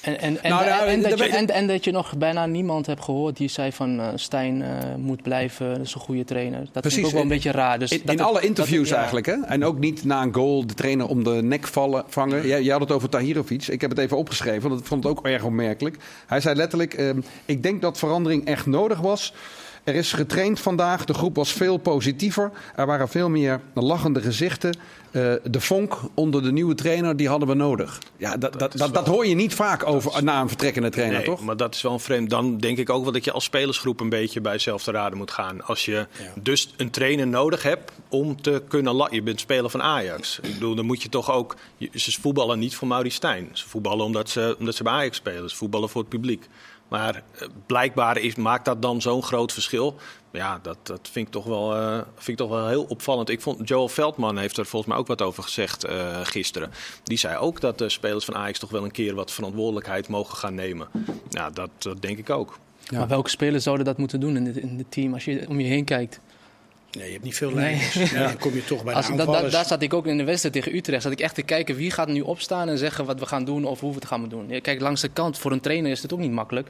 [0.02, 2.86] En, en, en, Nou, nou, dat je, ben- en, en dat je nog bijna niemand
[2.86, 6.68] hebt gehoord die zei van eh, Stijn eh, moet blijven, dat is een goede trainer.
[6.72, 7.80] Dat ik ook wel een beetje raar.
[7.80, 8.96] Dus In, dat in het- alle het- interviews ja.
[8.96, 9.36] eigenlijk, hè?
[9.46, 12.48] En ook niet na een goal de trainer om de nek vallen, vangen.
[12.48, 13.68] Jij, jij had het over Tahirovic.
[13.68, 15.98] Ik heb het even opgeschreven, want ik vond het ook erg opmerkelijk.
[16.28, 19.34] Hij zei letterlijk, ehm, ik denk dat verandering echt nodig was.
[19.84, 21.06] Er is getraind vandaag.
[21.06, 22.52] De groep was veel positiever.
[22.76, 24.76] Er waren veel meer lachende gezichten.
[25.12, 28.00] Uh, de vonk onder de nieuwe trainer, die hadden we nodig.
[28.18, 31.26] Ja, dat, dat, dat, dat hoor je niet vaak over na een vertrekkende trainer, nee,
[31.26, 31.42] toch?
[31.42, 32.30] maar dat is wel een vreemd.
[32.30, 35.18] Dan denk ik ook wel dat je als spelersgroep een beetje bij jezelf te raden
[35.18, 35.64] moet gaan.
[35.64, 36.08] Als je ja.
[36.42, 39.08] dus een trainer nodig hebt om te kunnen...
[39.12, 40.40] Je bent speler van Ajax.
[40.42, 41.56] Ik bedoel, dan moet je toch ook...
[41.94, 43.50] Ze voetballen niet voor Maurice Stijn.
[43.54, 45.50] Ze voetballen omdat ze, omdat ze bij Ajax spelen.
[45.50, 46.48] Ze voetballen voor het publiek.
[46.92, 49.96] Maar uh, blijkbaar is, maakt dat dan zo'n groot verschil.
[50.32, 53.30] Ja, dat, dat vind, ik toch wel, uh, vind ik toch wel heel opvallend.
[53.30, 56.72] Ik vond Joel Veldman heeft er volgens mij ook wat over gezegd uh, gisteren.
[57.04, 60.38] Die zei ook dat de spelers van Ajax toch wel een keer wat verantwoordelijkheid mogen
[60.38, 60.88] gaan nemen.
[61.30, 62.60] Ja, dat, dat denk ik ook.
[62.84, 62.98] Ja.
[62.98, 65.60] Maar welke spelers zouden dat moeten doen in het, in het team als je om
[65.60, 66.20] je heen kijkt?
[66.92, 67.96] Nee, je hebt niet veel leiders.
[67.96, 68.10] Nee.
[68.14, 68.28] Ja.
[68.28, 70.76] Dan kom je toch bij de Als, Daar zat ik ook in de wedstrijd tegen
[70.76, 71.04] Utrecht.
[71.04, 73.66] Zat ik echt te kijken wie gaat nu opstaan en zeggen wat we gaan doen
[73.66, 74.62] of hoe we het gaan doen.
[74.62, 76.70] Kijk, langs de kant, voor een trainer is het ook niet makkelijk.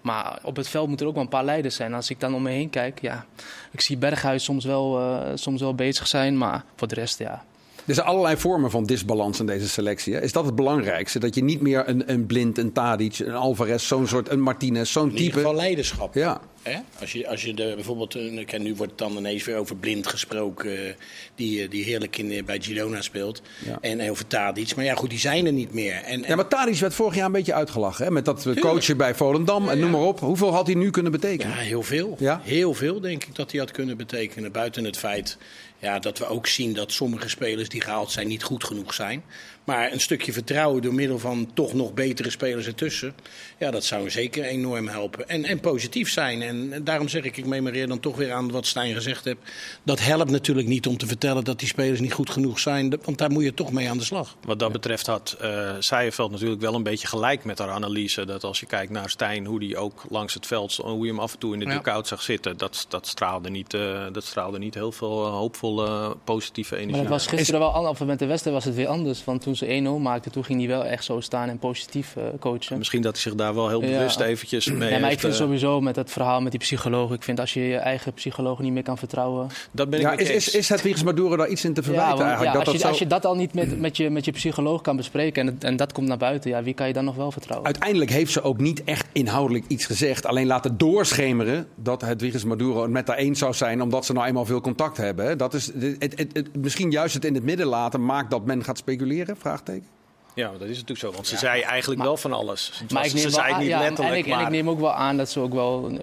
[0.00, 1.94] Maar op het veld moeten er ook wel een paar leiders zijn.
[1.94, 3.26] Als ik dan om me heen kijk, ja,
[3.70, 6.38] ik zie Berghuis soms wel, uh, soms wel bezig zijn.
[6.38, 7.44] Maar voor de rest, ja,
[7.86, 10.14] er zijn allerlei vormen van disbalans in deze selectie.
[10.14, 10.22] Hè?
[10.22, 11.18] Is dat het belangrijkste?
[11.18, 14.92] Dat je niet meer een, een Blind, een Tadic, een Alvarez, zo'n soort, een Martinez,
[14.92, 15.16] zo'n type...
[15.16, 16.14] In ieder geval leiderschap.
[16.14, 16.40] Ja.
[16.62, 16.78] Hè?
[17.00, 20.06] Als je, als je de, bijvoorbeeld, uh, nu wordt het dan ineens weer over Blind
[20.06, 20.92] gesproken, uh,
[21.34, 23.42] die, die heerlijk in, bij Girona speelt.
[23.66, 23.78] Ja.
[23.80, 24.76] En over Tadic.
[24.76, 25.94] Maar ja, goed, die zijn er niet meer.
[25.94, 26.28] En, en...
[26.28, 28.04] Ja, maar Tadic werd vorig jaar een beetje uitgelachen.
[28.04, 28.10] Hè?
[28.10, 30.20] Met dat coachen bij Volendam en noem maar op.
[30.20, 31.56] Hoeveel had hij nu kunnen betekenen?
[31.56, 32.16] Ja, heel veel.
[32.18, 32.40] Ja?
[32.44, 34.52] Heel veel, denk ik, dat hij had kunnen betekenen.
[34.52, 35.38] Buiten het feit
[35.82, 39.24] ja, dat we ook zien dat sommige spelers die gehaald zijn niet goed genoeg zijn.
[39.64, 43.14] Maar een stukje vertrouwen door middel van toch nog betere spelers ertussen.
[43.58, 45.28] Ja, dat zou zeker enorm helpen.
[45.28, 46.42] En, en positief zijn.
[46.42, 49.38] En, daarom zeg ik, ik memoreer dan toch weer aan wat Stijn gezegd heeft.
[49.82, 52.98] Dat helpt natuurlijk niet om te vertellen dat die spelers niet goed genoeg zijn.
[53.04, 54.36] Want daar moet je toch mee aan de slag.
[54.44, 58.24] Wat dat betreft had uh, Seijenveld natuurlijk wel een beetje gelijk met haar analyse.
[58.24, 61.20] Dat als je kijkt naar Stijn, hoe die ook langs het veld, hoe je hem
[61.20, 61.76] af en toe in de ja.
[61.76, 62.56] dugout zag zitten.
[62.56, 66.92] Dat, dat, straalde niet, uh, dat straalde niet heel veel uh, hoopvolle, positieve energie.
[66.92, 68.00] Maar het was gisteren wel anders.
[68.00, 69.24] Of met de Westen was het weer anders.
[69.24, 72.14] Want toen toen ze 1-0 maakte, toen ging hij wel echt zo staan en positief
[72.18, 72.78] uh, coachen.
[72.78, 74.24] Misschien dat hij zich daar wel heel bewust ja.
[74.24, 75.38] eventjes mee ja, maar heeft, ik vind uh...
[75.38, 78.72] sowieso met dat verhaal met die psycholoog, ik vind als je je eigen psycholoog niet
[78.72, 79.48] meer kan vertrouwen...
[79.70, 82.16] Dat ben ik ja, is, is, is het Maduro daar iets in te verwijten ja,
[82.16, 82.52] want, eigenlijk?
[82.52, 82.88] Ja, dat als, dat je, zo...
[82.88, 85.76] als je dat al niet met, met, je, met je psycholoog kan bespreken en, en
[85.76, 87.66] dat komt naar buiten, ja, wie kan je dan nog wel vertrouwen?
[87.66, 92.44] Uiteindelijk heeft ze ook niet echt inhoudelijk iets gezegd, alleen laten doorschemeren dat het Wiegers
[92.44, 95.38] Maduro het met haar eens zou zijn, omdat ze nou eenmaal veel contact hebben.
[95.38, 98.44] Dat is het, het, het, het, misschien juist het in het midden laten maakt dat
[98.44, 99.36] men gaat speculeren?
[99.42, 99.86] Vraagteken.
[100.34, 101.12] Ja, dat is natuurlijk zo.
[101.12, 101.38] Want ze ja.
[101.38, 102.82] zei eigenlijk maar, wel van alles.
[102.88, 104.38] Maar was, ik neem ze zei niet letterlijk, en, ik, maar...
[104.38, 105.98] en ik neem ook wel aan dat ze ook wel, uh,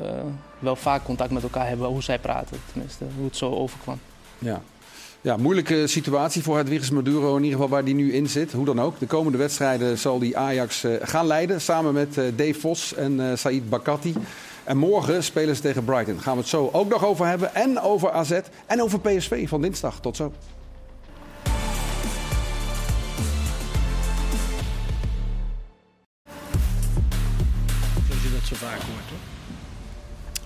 [0.60, 2.62] wel vaak contact met elkaar hebben hoe zij praten.
[2.72, 4.00] Tenminste, hoe het zo overkwam.
[4.38, 4.62] Ja.
[5.22, 8.52] Ja, moeilijke situatie voor het Wiegers Maduro, in ieder geval waar die nu in zit.
[8.52, 9.00] Hoe dan ook.
[9.00, 11.62] De komende wedstrijden zal die Ajax uh, gaan leiden.
[11.62, 14.14] Samen met uh, Dave Vos en uh, Said Bakati.
[14.64, 16.14] En morgen spelen ze tegen Brighton.
[16.14, 17.56] Daar gaan we het zo ook nog over hebben.
[17.56, 18.40] En over AZ.
[18.66, 20.00] En over PSV van dinsdag.
[20.00, 20.34] Tot zo.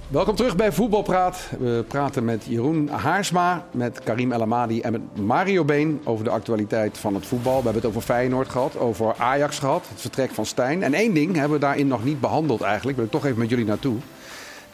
[0.08, 1.49] Welkom terug bij Voetbalpraat.
[1.60, 6.30] We praten met Jeroen Haarsma, met Karim El Amadi en met Mario Been over de
[6.30, 7.58] actualiteit van het voetbal.
[7.58, 10.84] We hebben het over Feyenoord gehad, over Ajax gehad, het vertrek van Stijn.
[10.84, 13.49] En één ding hebben we daarin nog niet behandeld eigenlijk, wil ik toch even met
[13.49, 13.95] jullie naartoe.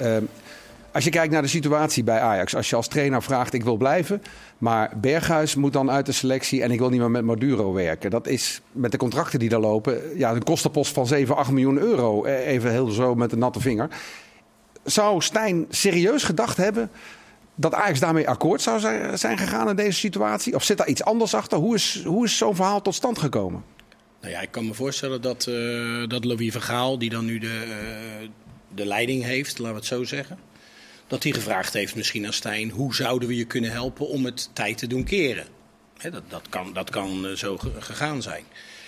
[0.01, 0.17] Uh,
[0.91, 3.77] als je kijkt naar de situatie bij Ajax, als je als trainer vraagt ik wil
[3.77, 4.21] blijven,
[4.57, 8.09] maar Berghuis moet dan uit de selectie en ik wil niet meer met Maduro werken.
[8.09, 11.77] Dat is met de contracten die daar lopen, ja, een kostenpost van 7, 8 miljoen
[11.77, 12.25] euro.
[12.25, 13.89] Even heel zo met de natte vinger.
[14.83, 16.89] Zou Stijn serieus gedacht hebben
[17.55, 18.79] dat Ajax daarmee akkoord zou
[19.13, 20.55] zijn gegaan in deze situatie?
[20.55, 21.57] Of zit daar iets anders achter?
[21.57, 23.63] Hoe is, hoe is zo'n verhaal tot stand gekomen?
[24.21, 27.63] Nou ja, ik kan me voorstellen dat, uh, dat Louis Vergaal, die dan nu de,
[28.21, 28.29] uh,
[28.75, 30.48] de leiding heeft, laten we het zo zeggen
[31.09, 32.69] dat hij gevraagd heeft misschien aan Stijn...
[32.69, 35.47] hoe zouden we je kunnen helpen om het tijd te doen keren?
[36.11, 38.43] Dat, dat, kan, dat kan uh, zo gegaan zijn.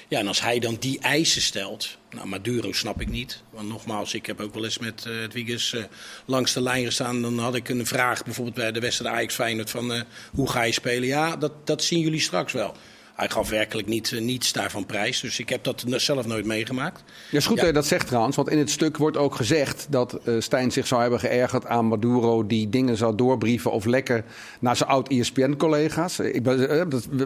[0.07, 1.97] Ja, en als hij dan die eisen stelt...
[2.09, 3.43] Nou, Maduro snap ik niet.
[3.49, 5.83] Want nogmaals, ik heb ook wel eens met uh,
[6.25, 7.21] langs de lijn gestaan.
[7.21, 10.03] Dan had ik een vraag bijvoorbeeld bij de wedstrijd Ajax Feyenoord van...
[10.31, 11.07] Hoe ga je spelen?
[11.07, 12.75] Ja, dat, dat zien jullie straks wel.
[13.21, 15.19] Hij gaf werkelijk niet, uh, niets daarvan prijs.
[15.19, 17.03] Dus ik heb dat zelf nooit meegemaakt.
[17.29, 17.61] Ja, is goed ja.
[17.61, 18.35] dat je dat zegt trouwens.
[18.35, 21.85] Want in het stuk wordt ook gezegd dat uh, Stijn zich zou hebben geërgerd aan
[21.85, 22.47] Maduro...
[22.47, 24.23] die dingen zou doorbrieven of lekken
[24.59, 26.19] naar zijn oud-ESPN-collega's.
[26.19, 26.41] Uh,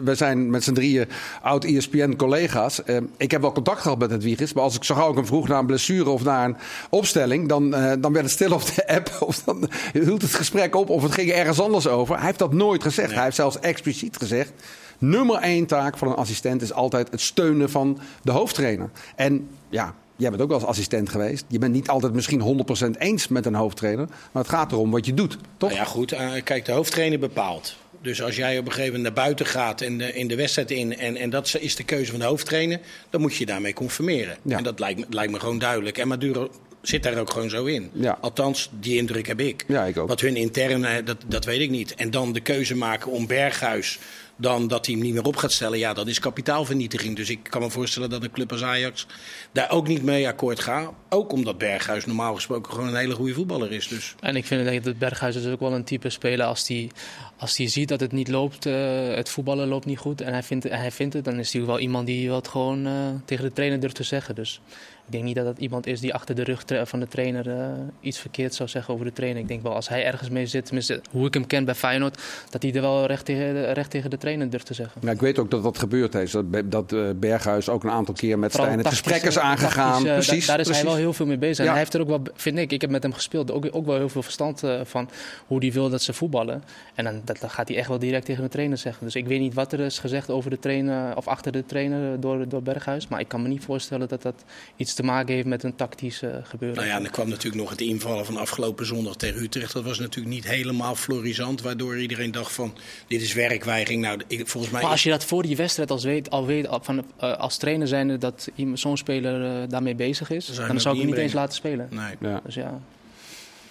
[0.04, 1.08] we zijn met z'n drieën
[1.42, 2.80] oud-ESPN-collega's.
[2.86, 4.52] Uh, ik heb wel contact gehad met het Wiegers.
[4.52, 6.56] Maar als ik zo gauw ik hem vroeg naar een blessure of naar een
[6.90, 7.48] opstelling...
[7.48, 9.16] dan, uh, dan werd het stil op de app.
[9.26, 12.16] Of dan hield het gesprek op of het ging ergens anders over.
[12.16, 13.06] Hij heeft dat nooit gezegd.
[13.06, 13.16] Nee.
[13.16, 14.52] Hij heeft zelfs expliciet gezegd...
[14.98, 18.90] Nummer één taak van een assistent is altijd het steunen van de hoofdtrainer.
[19.16, 21.44] En ja, jij bent ook wel als assistent geweest.
[21.48, 24.06] Je bent niet altijd misschien 100% eens met een hoofdtrainer.
[24.32, 25.70] Maar het gaat erom wat je doet, toch?
[25.70, 26.12] Nou ja, goed.
[26.12, 27.76] eh, kijk, de hoofdtrainer bepaalt.
[28.02, 30.70] Dus als jij op een gegeven moment naar buiten gaat en de, in de wedstrijd
[30.70, 30.98] in...
[30.98, 32.80] En, en dat is de keuze van de hoofdtrainer...
[33.10, 34.36] dan moet je je daarmee conformeren.
[34.42, 34.56] Ja.
[34.56, 35.98] En dat lijkt, me- lijkt me gewoon duidelijk.
[35.98, 36.50] En Maduro
[36.82, 37.90] zit daar ook gewoon zo in.
[37.92, 38.18] Ja.
[38.20, 39.64] Althans, die indruk heb ik.
[39.68, 40.08] Ja, ik ook.
[40.08, 41.94] Wat hun intern, eh, dat, dat weet ik niet.
[41.94, 43.98] En dan de keuze maken om Berghuis...
[44.36, 45.78] dan dat hij hem niet meer op gaat stellen...
[45.78, 47.16] ja, dat is kapitaalvernietiging.
[47.16, 49.06] Dus ik kan me voorstellen dat een club als Ajax...
[49.52, 50.92] daar ook niet mee akkoord gaat.
[51.08, 53.88] Ook omdat Berghuis normaal gesproken gewoon een hele goede voetballer is.
[53.88, 56.90] Dus En ik vind dat Berghuis is ook wel een type speler als die,
[57.38, 60.42] als die ziet dat het niet loopt, eh, het voetballen loopt niet goed en hij
[60.42, 62.92] vindt, hij vindt het, dan is hij wel iemand die wat gewoon eh,
[63.24, 64.34] tegen de trainer durft te zeggen.
[64.34, 64.60] Dus
[65.06, 67.66] ik denk niet dat het iemand is die achter de rug van de trainer eh,
[68.00, 69.42] iets verkeerd zou zeggen over de trainer.
[69.42, 72.22] Ik denk wel als hij ergens mee zit, tenminste hoe ik hem ken bij Feyenoord,
[72.50, 75.00] dat hij er wel recht tegen, de- recht tegen de trainer durft te zeggen.
[75.04, 76.30] Ja, ik weet ook dat dat gebeurd is.
[76.30, 79.40] Dat, dat eh, Berghuis ook een aantal keer met Vooral Stijn het gesprek is tactische-
[79.40, 80.04] aangegaan.
[80.04, 80.82] da- precies, daar is precies.
[80.82, 81.64] hij wel heel veel mee bezig.
[81.64, 83.86] En hij heeft er ook wel, vind ik, ik heb met hem gespeeld, ook, ook
[83.86, 85.08] wel heel veel verstand eh, van
[85.46, 86.62] hoe hij wil dat ze voetballen.
[86.94, 89.04] En dan, dat, dat gaat hij echt wel direct tegen de trainer zeggen.
[89.04, 92.20] Dus ik weet niet wat er is gezegd over de trainer of achter de trainer
[92.20, 93.08] door, door Berghuis.
[93.08, 94.44] Maar ik kan me niet voorstellen dat dat
[94.76, 96.76] iets te maken heeft met een tactisch gebeuren.
[96.76, 99.72] Nou ja, en er kwam natuurlijk nog het invallen van afgelopen zondag tegen Utrecht.
[99.72, 102.74] Dat was natuurlijk niet helemaal florisant, waardoor iedereen dacht van
[103.06, 104.02] dit is werkweigering.
[104.02, 106.68] Nou, ik, volgens mij Maar als je dat voor die wedstrijd als weet, al weet
[106.68, 110.80] al van, eh, als trainer zijnde dat iemand- zo'n speler eh, daarmee bezig is, Dan
[110.80, 111.88] zou ik hem niet eens laten spelen.
[111.90, 112.14] Nee.
[112.20, 112.40] Ja.
[112.44, 112.80] Dus ja.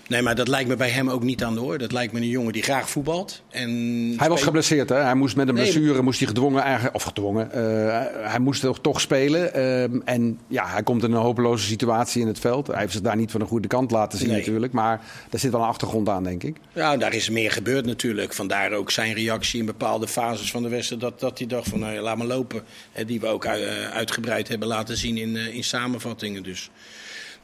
[0.07, 1.77] Nee, maar dat lijkt me bij hem ook niet aan de orde.
[1.77, 3.43] Dat lijkt me een jongen die graag voetbalt.
[3.49, 3.69] En
[4.17, 4.95] Hij was geblesseerd, hè?
[4.95, 8.61] Hij moest met een Nee, blessure, moest hij gedwongen, eigenlijk, of gedwongen, eh, hij moest
[8.61, 9.53] toch, toch spelen.
[9.53, 12.67] ehm, en ja, hij komt in een hopeloze situatie in het veld.
[12.67, 14.37] Hij heeft zich daar niet van de goede kant laten zien Nee.
[14.37, 14.73] natuurlijk.
[14.73, 16.57] Maar daar zit wel een achtergrond aan, denk ik.
[16.73, 18.33] Ja, daar is meer gebeurd natuurlijk.
[18.33, 21.01] Vandaar ook zijn reactie in bepaalde fases van de wedstrijd.
[21.01, 22.63] Dat, dat hij dacht van nou, laat maar lopen.
[22.91, 23.53] Hè, die we ook eh,
[23.93, 26.43] uitgebreid hebben laten zien in, eh, in samenvattingen.
[26.43, 26.69] Dus.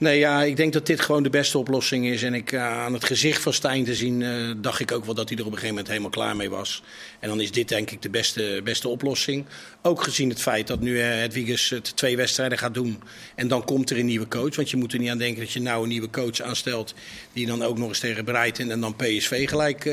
[0.01, 2.23] Nee, ja, ik denk dat dit gewoon de beste oplossing is.
[2.23, 5.13] En ik, eh, aan het gezicht van Stijn te zien, eh, dacht ik ook wel
[5.13, 6.83] dat hij er op een gegeven moment helemaal klaar mee was.
[7.19, 9.45] En dan is dit denk ik de beste, beste oplossing.
[9.81, 13.03] Ook gezien het feit dat nu eh Hedwiges het twee wedstrijden gaat doen.
[13.35, 14.55] En dan komt er een nieuwe coach.
[14.55, 16.93] Want je moet er niet aan denken dat je nou een nieuwe coach aanstelt.
[17.33, 19.85] Die dan ook nog eens tegen Breiten en dan PSV gelijk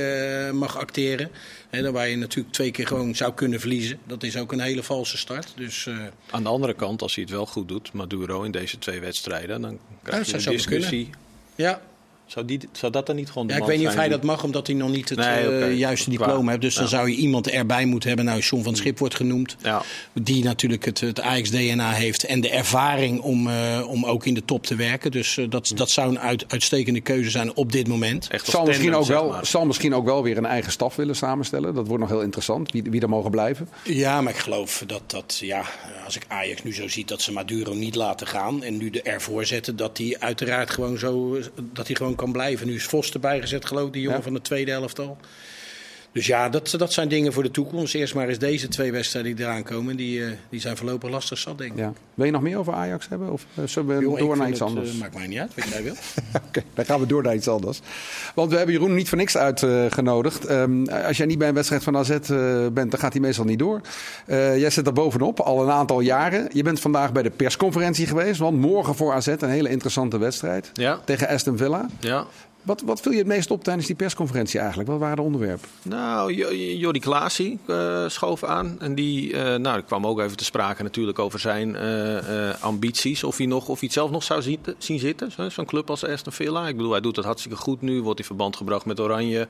[0.53, 1.31] mag acteren.
[1.71, 3.99] Dan waar je natuurlijk twee keer gewoon zou kunnen verliezen.
[4.07, 5.53] Dat is ook een hele valse start.
[5.57, 5.97] Dus eh,
[6.31, 9.61] Aan de andere kant, als hij het wel goed doet, Maduro in deze twee wedstrijden,
[9.61, 11.11] dan krijg dat je een discussie.
[11.55, 11.81] ja.
[12.29, 14.17] Zou, die, zou dat dan niet gewoon de Ja, ik weet niet of hij die-
[14.17, 16.63] dat mag, omdat hij nog niet het Nee, eh, juiste diploma heeft.
[16.63, 18.27] Dus dan zou je iemand erbij moeten hebben.
[18.27, 19.57] Nou, John van Schip wordt genoemd.
[19.63, 19.83] Ja.
[20.13, 22.25] Die natuurlijk het, het Ajax-DNA heeft.
[22.25, 25.11] En de ervaring om, eh, om ook in de top te werken.
[25.11, 28.29] Dus eh, dat, dat zou een uit, uitstekende keuze zijn op dit moment.
[28.31, 29.47] Echt Zal misschien, ook wel, maar.
[29.47, 31.75] zal misschien ook wel weer een eigen staf willen samenstellen.
[31.75, 33.69] Dat wordt nog heel interessant, wie, wie er mogen blijven.
[33.85, 35.63] Ja, maar ik geloof dat, dat ja,
[36.05, 38.63] als ik Ajax nu zo ziet dat ze Maduro niet laten gaan.
[38.63, 41.39] En nu de ervoor zetten dat hij uiteraard gewoon zo
[41.73, 42.67] dat hij gewoon kan blijven.
[42.67, 44.25] Nu is Vos erbij gezet, geloof ik, die jongen Ja.
[44.25, 45.17] van de tweede helft al.
[46.19, 47.95] Dus ja, dat, dat zijn dingen voor de toekomst.
[47.95, 49.97] Eerst maar eens deze twee wedstrijden die eraan komen.
[49.97, 51.79] Die, eh, die zijn voorlopig lastig zat, denk ik.
[51.79, 51.93] Ja.
[52.15, 53.33] Wil je nog meer over Ajax hebben?
[53.33, 54.91] Of eh, zullen we Jongen, door naar iets het, anders?
[54.91, 55.95] eh, maakt mij niet uit, wat jij wil.
[56.49, 57.81] Oké, dan gaan we door naar iets anders.
[58.35, 60.45] Want we hebben Jeroen niet voor niks uitgenodigd.
[60.45, 62.09] Ehm, als jij niet bij een wedstrijd van AZ
[62.73, 63.81] bent, dan gaat hij meestal niet door.
[64.27, 66.49] Eh, jij zit er bovenop, al een aantal jaren.
[66.53, 68.39] Je bent vandaag bij de persconferentie geweest.
[68.41, 70.71] Want morgen voor AZ een hele interessante wedstrijd.
[70.73, 71.01] Ja.
[71.05, 71.87] Tegen Aston Villa.
[72.01, 72.27] Ja.
[72.63, 74.89] Wat, wat viel je het meest op tijdens die persconferentie eigenlijk?
[74.91, 75.69] Wat waren de onderwerpen?
[75.83, 78.77] Nou, Jo- Jordi Klaasie eh, schoof aan.
[78.81, 83.25] En die eh, nou, kwam ook even te sprake natuurlijk over zijn eh, ambities.
[83.25, 85.33] Of hij, nog, of hij het zelf nog zou zien, zien zitten.
[85.33, 86.69] Zo- Zo'n club als Aston Villa.
[86.69, 88.03] Ik bedoel, hij doet het hartstikke goed nu.
[88.03, 89.49] Wordt in verband gebracht met Oranje.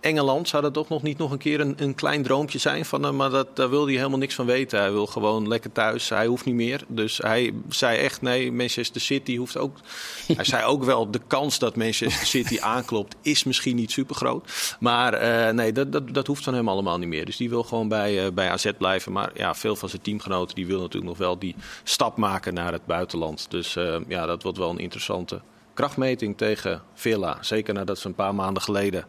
[0.00, 3.02] Engeland zou dat toch nog niet nog een keer een, een klein droompje zijn van
[3.02, 3.16] hem.
[3.16, 4.78] Maar dat, daar wil hij helemaal niks van weten.
[4.78, 6.08] Hij wil gewoon lekker thuis.
[6.08, 6.84] Hij hoeft niet meer.
[6.88, 9.76] Dus hij zei echt, nee, Manchester City hoeft ook...
[10.36, 14.76] hij zei ook wel, de kans dat Manchester City aanklopt is misschien niet super groot.
[14.80, 17.24] Maar eh, nee, dat, dat, dat hoeft van hem allemaal niet meer.
[17.24, 19.12] Dus die wil gewoon bij, eh, bij AZ blijven.
[19.12, 22.72] Maar ja, veel van zijn teamgenoten die willen natuurlijk nog wel die stap maken naar
[22.72, 23.50] het buitenland.
[23.50, 25.40] Dus eh, ja, dat wordt wel een interessante
[25.74, 27.38] krachtmeting tegen Villa.
[27.40, 29.04] Zeker nadat ze een paar maanden geleden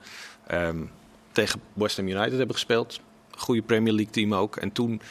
[0.52, 0.84] ehm,
[1.32, 3.00] tegen West Ham United hebben gespeeld.
[3.38, 4.56] Goede Premier League team ook.
[4.56, 5.02] En toen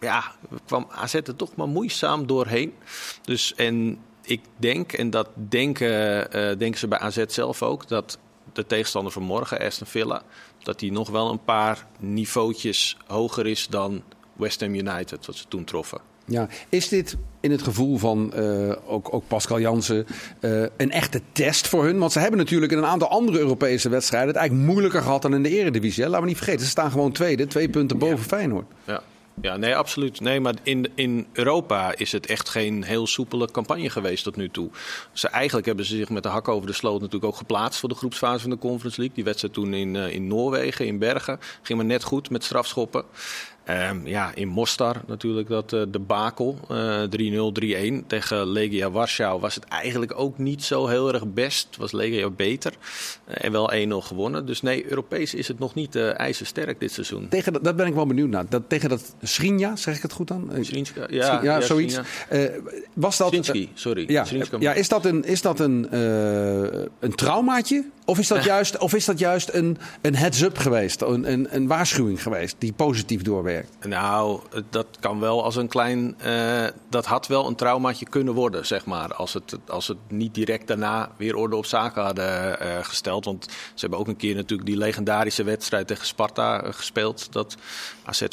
[0.00, 0.32] ja,
[0.64, 2.74] kwam AZ er toch maar moeizaam doorheen.
[3.22, 8.18] Dus en ik denk, en dat denken, eh, denken ze bij AZ zelf ook, dat
[8.52, 10.22] de tegenstander van morgen, Aston Villa,
[10.62, 15.48] dat die nog wel een paar niveautjes hoger is dan West Ham United, wat ze
[15.48, 16.00] toen troffen.
[16.28, 20.06] Ja, is dit in het gevoel van eh, ook, ook Pascal Jansen
[20.40, 21.98] eh, een echte test voor hun?
[21.98, 25.34] Want ze hebben natuurlijk in een aantal andere Europese wedstrijden het eigenlijk moeilijker gehad dan
[25.34, 26.02] in de Eredivisie.
[26.02, 26.08] hè.
[26.08, 28.66] Laten we niet vergeten, ze staan gewoon tweede, twee punten boven Feyenoord.
[28.84, 29.02] Ja.
[29.40, 30.20] Ja, nee, absoluut.
[30.20, 34.50] Nee, maar in, in Europa is het echt geen heel soepele campagne geweest tot nu
[34.50, 34.70] toe.
[35.12, 37.88] Ze, eigenlijk hebben ze zich met de hak over de sloot natuurlijk ook geplaatst voor
[37.88, 39.16] de groepsfase van de Conference League.
[39.16, 43.04] Die wedstrijd toen in, uh, in Noorwegen, in Bergen, ging maar net goed met strafschoppen.
[43.70, 46.58] Um, ja, in Mostar natuurlijk dat uh, de bakel.
[46.70, 47.02] Uh,
[47.92, 51.76] 3-0, 3-1 tegen Legia Warschau was het eigenlijk ook niet zo heel erg best.
[51.76, 52.72] Was Legia beter
[53.28, 54.46] uh, en wel 1-0 gewonnen.
[54.46, 57.28] Dus nee, Europees is het nog niet ijzersterk dit seizoen.
[57.28, 58.44] Tegen dat, dat ben ik wel benieuwd naar.
[58.48, 60.50] Dat, tegen dat Schrinja, zeg ik het goed dan?
[60.60, 62.00] Schrinska, ja, ja, ja, zoiets.
[62.92, 64.04] was dat, Schrinski, sorry.
[64.12, 64.26] Ja,
[64.58, 65.96] ja, is dat een, is dat een,
[67.00, 67.84] een traumaatje?
[68.08, 71.02] Of is dat juist, of is dat juist een, een heads-up geweest?
[71.02, 73.57] Een, een, een waarschuwing geweest die positief doorwerkt?
[73.86, 74.40] Nou,
[74.70, 76.16] dat kan wel als een klein.
[76.26, 79.14] Uh, dat had wel een traumaatje kunnen worden, zeg maar.
[79.14, 83.24] Als het, als het niet direct daarna weer orde op zaken hadden uh, gesteld.
[83.24, 87.32] Want ze hebben ook een keer natuurlijk die legendarische wedstrijd tegen Sparta uh, gespeeld.
[87.32, 87.56] Dat
[88.04, 88.26] AZ 4-0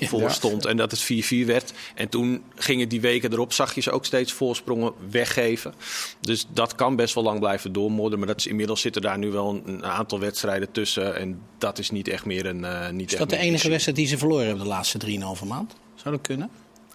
[0.00, 1.72] voor stond en dat het 4-4 werd.
[1.94, 5.74] En toen gingen die weken erop, zag je ze ook steeds voorsprongen weggeven.
[6.20, 8.18] Dus dat kan best wel lang blijven doormodderen.
[8.18, 11.16] Maar dat is, inmiddels zitten daar nu wel een, een, aantal wedstrijden tussen.
[11.16, 12.96] En dat is niet echt meer een.
[12.96, 15.74] Niet is dat de enige wedstrijd die ze verloren hebben de laatste 3,5 maand?
[15.94, 16.50] Zou dat kunnen?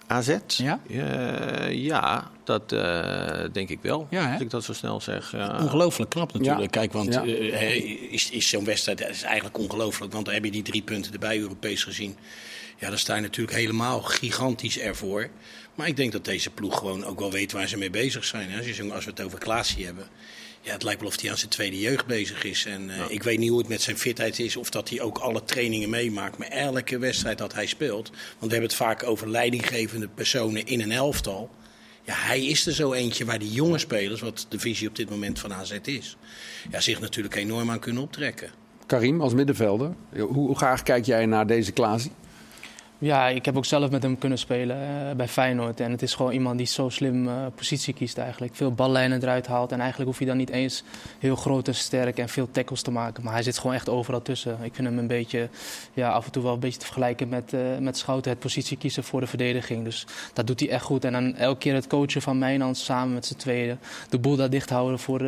[0.06, 0.36] AZ?
[0.46, 4.06] Ja, uh, ja dat uh, denk ik wel.
[4.10, 5.32] Ja, als ik dat zo snel zeg.
[5.32, 5.58] Ja.
[5.60, 6.74] Ongelooflijk knap natuurlijk.
[6.74, 6.80] Ja.
[6.80, 7.24] Kijk, want ja.
[7.24, 10.12] uh, is, is zo'n wedstrijd is eigenlijk ongelooflijk.
[10.12, 12.16] Want dan heb je die drie punten erbij Europees gezien.
[12.78, 15.28] Ja, dan sta je natuurlijk helemaal gigantisch ervoor.
[15.74, 18.56] Maar ik denk dat deze ploeg gewoon ook wel weet waar ze mee bezig zijn.
[18.56, 20.06] Als, je, als we het over Klaasie hebben.
[20.64, 22.64] Ja, het lijkt wel of hij aan zijn tweede jeugd bezig is.
[22.66, 23.08] En uh, ja.
[23.08, 24.56] ik weet niet hoe het met zijn fitheid is.
[24.56, 26.38] Of dat hij ook alle trainingen meemaakt.
[26.38, 28.08] Maar elke wedstrijd dat hij speelt.
[28.10, 31.50] Want we hebben het vaak over leidinggevende personen in een elftal.
[32.02, 35.10] Ja, hij is er zo eentje waar die jonge spelers, wat de visie op dit
[35.10, 36.16] moment van AZ is,
[36.70, 38.50] ja, zich natuurlijk enorm aan kunnen optrekken.
[38.86, 42.10] Karim, als middenvelder, hoe, hoe graag kijk jij naar deze Klaasie?
[43.02, 45.80] Ja, ik heb ook zelf met hem kunnen spelen uh, bij Feyenoord.
[45.80, 48.54] En het is gewoon iemand die zo slim uh, positie kiest eigenlijk.
[48.54, 49.72] Veel ballijnen eruit haalt.
[49.72, 50.82] En eigenlijk hoef je dan niet eens
[51.18, 53.24] heel groot en sterk en veel tackles te maken.
[53.24, 54.58] Maar hij zit gewoon echt overal tussen.
[54.62, 55.48] Ik vind hem een beetje,
[55.92, 58.30] ja, af en toe wel een beetje te vergelijken met, uh, met Schouten.
[58.30, 59.84] Het positie kiezen voor de verdediging.
[59.84, 61.04] Dus dat doet hij echt goed.
[61.04, 63.78] En dan elke keer het coachen van Mijnans samen met z'n tweeën.
[64.08, 65.20] De boel daar dicht houden voor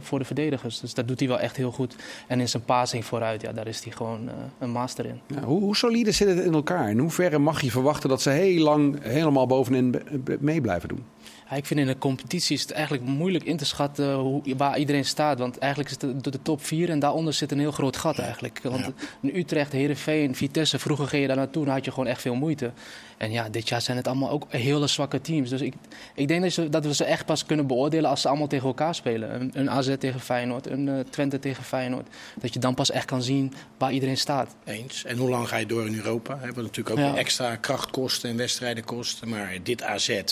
[0.00, 0.80] voor de verdedigers.
[0.80, 1.96] Dus dat doet hij wel echt heel goed.
[2.26, 5.20] En in zijn passing vooruit, ja, daar is hij gewoon een master in.
[5.42, 6.94] Hoe, hoe solide zit het in elkaar?
[7.04, 9.94] Hoeverre mag je verwachten dat ze heel lang helemaal bovenin
[10.40, 11.04] mee blijven doen?
[11.50, 14.78] Ja, ik vind in de competitie is het eigenlijk moeilijk in te schatten hoe, waar
[14.78, 15.38] iedereen staat.
[15.38, 18.18] Want eigenlijk is het de, de top 4 en daaronder zit een heel groot gat
[18.18, 18.60] eigenlijk.
[18.62, 19.30] Want ja.
[19.34, 22.72] Utrecht, Heerenveen, Vitesse, vroeger ging je daar naartoe en had je gewoon echt veel moeite.
[23.16, 25.50] En ja, dit jaar zijn het allemaal ook hele zwakke teams.
[25.50, 25.74] Dus ik,
[26.14, 28.66] ik denk dat, ze, dat we ze echt pas kunnen beoordelen als ze allemaal tegen
[28.66, 29.40] elkaar spelen.
[29.40, 32.08] Een, een AZ tegen Feyenoord, een uh, Twente tegen Feyenoord.
[32.40, 34.54] Dat je dan pas echt kan zien waar iedereen staat.
[34.64, 35.04] Eens.
[35.04, 36.38] En hoe lang ga je door in Europa?
[36.40, 37.16] Wat natuurlijk ook ja.
[37.16, 39.28] extra kracht kosten en wedstrijden kosten.
[39.28, 40.22] Maar dit AZ...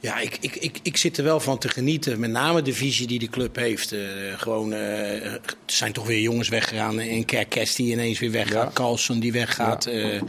[0.00, 2.20] Ja, ik, ik, ik, ik zit er wel van te genieten.
[2.20, 3.92] Met name de visie die de club heeft.
[3.92, 4.00] Uh,
[4.36, 6.98] gewoon, uh, er zijn toch weer jongens weggegaan.
[6.98, 8.66] En Kerkes die ineens weer weggaat.
[8.66, 8.70] Ja.
[8.72, 9.84] Carlson die weggaat.
[9.84, 9.92] Ja.
[9.92, 10.22] Uh,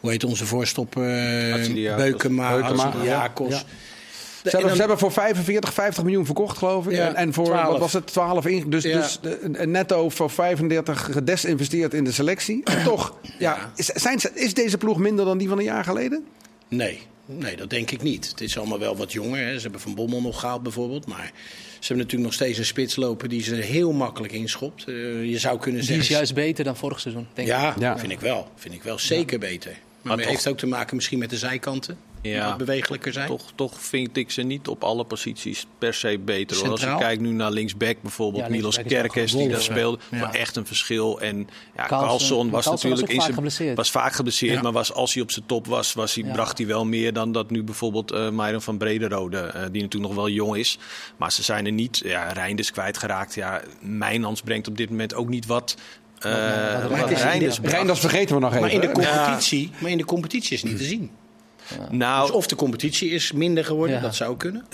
[0.00, 1.02] hoe heet onze voorstopper?
[1.96, 2.94] Beukema, Beukema.
[3.04, 3.54] Jacobs.
[3.54, 3.62] Ja.
[4.42, 6.92] Ze hebben, dan, ze hebben voor 45, 50 miljoen verkocht, geloof ik.
[6.92, 7.66] Ja, en, en, voor 12.
[7.66, 8.06] wat was het?
[8.06, 8.70] 12 in.
[8.70, 9.00] Dus, ja.
[9.00, 12.60] dus de, netto voor 35 gedesinvesteerd in de selectie.
[12.64, 16.26] En toch, ja, is, zijn, is deze ploeg minder dan die van een jaar geleden?
[16.68, 17.00] Nee.
[17.30, 18.28] Nee, dat denk ik niet.
[18.28, 19.44] Het is allemaal wel wat jonger.
[19.44, 19.54] Hè.
[19.54, 21.06] Ze hebben Van Bommel nog gehaald bijvoorbeeld.
[21.06, 21.32] Maar
[21.78, 24.84] ze hebben natuurlijk nog steeds een spits lopen die ze heel makkelijk inschopt.
[24.88, 26.06] Uh, je zou kunnen die zeggen...
[26.06, 27.80] Die is juist beter dan vorig seizoen, denk ja, ik.
[27.80, 28.48] Ja, vind ik wel.
[28.54, 29.48] Vind ik wel zeker ja.
[29.48, 29.70] beter.
[29.70, 31.98] Maar, maar het heeft ook te maken misschien met de zijkanten.
[32.22, 33.26] Ja, bewegelijker zijn.
[33.26, 36.56] Toch, toch vind ik ze niet op alle posities per se beter.
[36.56, 36.70] Hoor.
[36.70, 40.18] Als je kijkt nu naar linksback bijvoorbeeld, ja, Milos Kerkes die daar speelde, ja.
[40.18, 41.20] maar echt een verschil.
[41.20, 44.62] En ja, Carlson was Carlson natuurlijk was in vaak zijn, was vaak geblesseerd, ja.
[44.62, 47.32] maar was, als hij op zijn top was, was hij, bracht hij wel meer dan
[47.32, 50.78] dat nu bijvoorbeeld uh, Myron van Brederode, uh, die natuurlijk nog wel jong is.
[51.16, 53.34] Maar ze zijn er niet, ja, Reinders kwijtgeraakt.
[53.34, 55.76] Ja, Mijnans brengt op dit moment ook niet wat
[56.26, 58.62] uh, wat Reinders, Reinders vergeten we nog even.
[58.62, 61.10] Maar in de competitie, maar in de competitie is niet te zien.
[61.78, 61.88] Ja.
[61.90, 64.02] Nou, dus of de competitie is minder geworden, ja.
[64.02, 64.66] dat zou kunnen.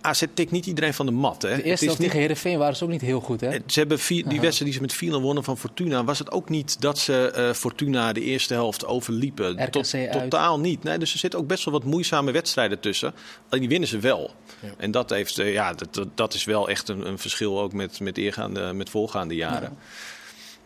[0.00, 1.42] AZ tikt niet iedereen van de mat.
[1.42, 1.56] Hè?
[1.56, 3.40] De eerste helft tegen Heerenveen waren ze ook niet heel goed.
[3.40, 3.50] Hè?
[3.66, 6.04] Ze hebben vier, die wedstrijd die ze met 4 wonnen van Fortuna...
[6.04, 9.64] was het ook niet dat ze uh, Fortuna de eerste helft overliepen.
[9.64, 10.82] RKC Tot, totaal niet.
[10.82, 13.14] Nee, dus er zitten ook best wel wat moeizame wedstrijden tussen.
[13.48, 14.30] Alleen die winnen ze wel.
[14.60, 14.68] Ja.
[14.76, 18.00] En dat, heeft, uh, ja, dat, dat is wel echt een, een verschil ook met,
[18.00, 19.78] met, eergaande, met voorgaande jaren.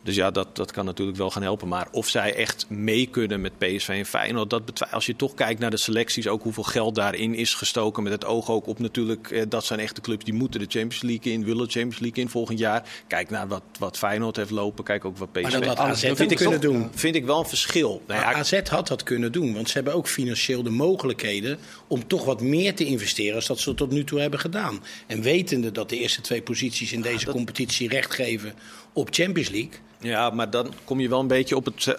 [0.03, 1.69] Dus ja, dat, dat kan natuurlijk wel gaan helpen.
[1.69, 4.97] Maar of zij echt mee kunnen met PSV en Feyenoord, dat betwijfel.
[4.97, 8.03] Als je toch kijkt naar de selecties, ook hoeveel geld daarin is gestoken.
[8.03, 11.03] Met het oog ook op natuurlijk, eh, dat zijn echte clubs die moeten de Champions
[11.03, 12.89] League in, willen de Champions League in volgend jaar.
[13.07, 15.43] Kijk naar wat, wat Feyenoord heeft lopen, kijk ook wat PSV.
[15.43, 15.79] Maar dat had.
[15.79, 16.91] AZ Dat vind ik kunnen toch- doen.
[16.95, 18.03] Vind ik wel een verschil.
[18.07, 22.07] Nou ja, AZ had dat kunnen doen, want ze hebben ook financieel de mogelijkheden om
[22.07, 24.85] toch wat meer te investeren als dat ze tot nu toe hebben gedaan.
[25.07, 28.55] En wetende dat de eerste twee posities in deze competitie recht geven
[28.93, 29.71] op Champions League.
[30.03, 31.83] Ja, maar dan kom je wel een beetje op het.
[31.83, 31.99] Ze,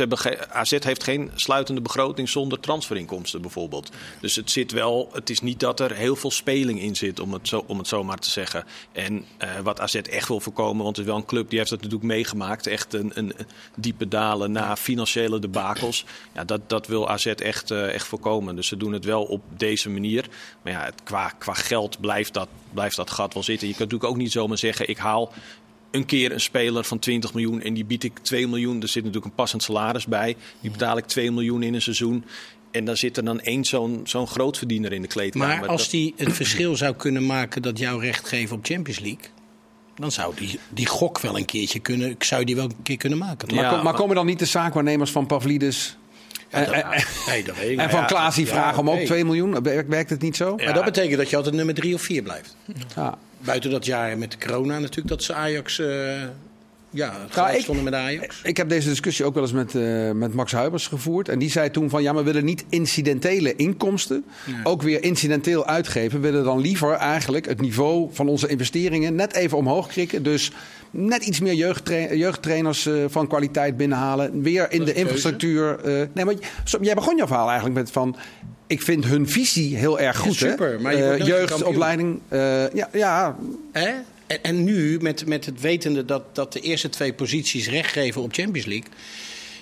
[0.00, 3.90] hebben AZ heeft geen sluitende begroting zonder transferinkomsten bijvoorbeeld.
[4.20, 5.10] Dus het zit wel.
[5.12, 7.88] Het is niet dat er heel veel speling in zit, om het zo, om het
[7.88, 8.64] zo maar te zeggen.
[8.92, 11.70] En eh, wat AZ echt wil voorkomen, want het is wel een club die heeft
[11.70, 12.66] dat natuurlijk meegemaakt.
[12.66, 13.32] Echt een, een
[13.76, 16.04] diepe dalen na financiële debakels.
[16.34, 18.56] Ja, dat, dat wil AZ echt, eh, echt voorkomen.
[18.56, 20.28] Dus ze doen het wel op deze manier.
[20.62, 23.68] Maar ja, het, qua, qua geld blijft dat, blijft dat gat wel zitten.
[23.68, 25.32] Je kunt natuurlijk ook niet zomaar zeggen: ik haal
[25.92, 28.82] een keer een speler van 20 miljoen en die bied ik 2 miljoen.
[28.82, 30.36] Er zit natuurlijk een passend salaris bij.
[30.60, 32.24] Die betaal ik 2 miljoen in een seizoen.
[32.70, 35.48] En dan zit er dan één zo'n zo'n grootverdiener in de kleedkamer.
[35.60, 39.00] Maar als Dat- die het verschil zou kunnen maken dat jou recht geeft op Champions
[39.00, 39.24] League,
[39.96, 42.96] dan zou die, die gok wel een keertje kunnen, zou je die wel een keer
[42.96, 43.54] kunnen maken.
[43.54, 45.96] Maar, kom- maar komen dan niet de zaakwaarnemers van Pavlidis
[46.50, 47.94] Ja, dat, en- en- nee, dat weet ik en niet.
[47.94, 49.04] van Klaas die ja, vragen om ook oké.
[49.04, 49.62] 2 miljoen?
[49.62, 50.56] Werkt, werkt het niet zo?
[50.56, 52.56] Maar dat betekent dat je altijd nummer drie of vier blijft.
[52.96, 53.18] Ja.
[53.44, 55.82] Buiten dat jaar met de corona natuurlijk, dat ze Ajax...
[56.94, 58.40] ja, het Nou, ik- stonden met Ajax.
[58.42, 61.28] Ik heb deze discussie ook wel eens met, eh, met Max Huibers gevoerd.
[61.28, 64.24] En die zei toen van ja, maar we willen niet incidentele inkomsten
[64.64, 66.20] ook weer incidenteel uitgeven.
[66.20, 70.22] We willen dan liever eigenlijk het niveau van onze investeringen net even omhoog krikken.
[70.22, 70.50] Dus
[70.90, 74.42] net iets meer jeugdtra- jeugdtrainers eh, van kwaliteit binnenhalen.
[74.42, 75.78] Weer in de infrastructuur.
[75.84, 76.34] eh, nee, maar
[76.80, 78.16] jij begon je verhaal eigenlijk met van...
[78.66, 80.34] Ik vind hun visie heel erg goed.
[80.34, 80.78] super, hè?
[80.78, 82.20] maar je jeugdopleiding.
[82.72, 83.36] ja, ja,
[83.72, 83.90] Hè?
[84.32, 88.22] En, en nu, met, met het wetende dat, dat de eerste twee posities recht geven
[88.22, 88.90] op Champions League.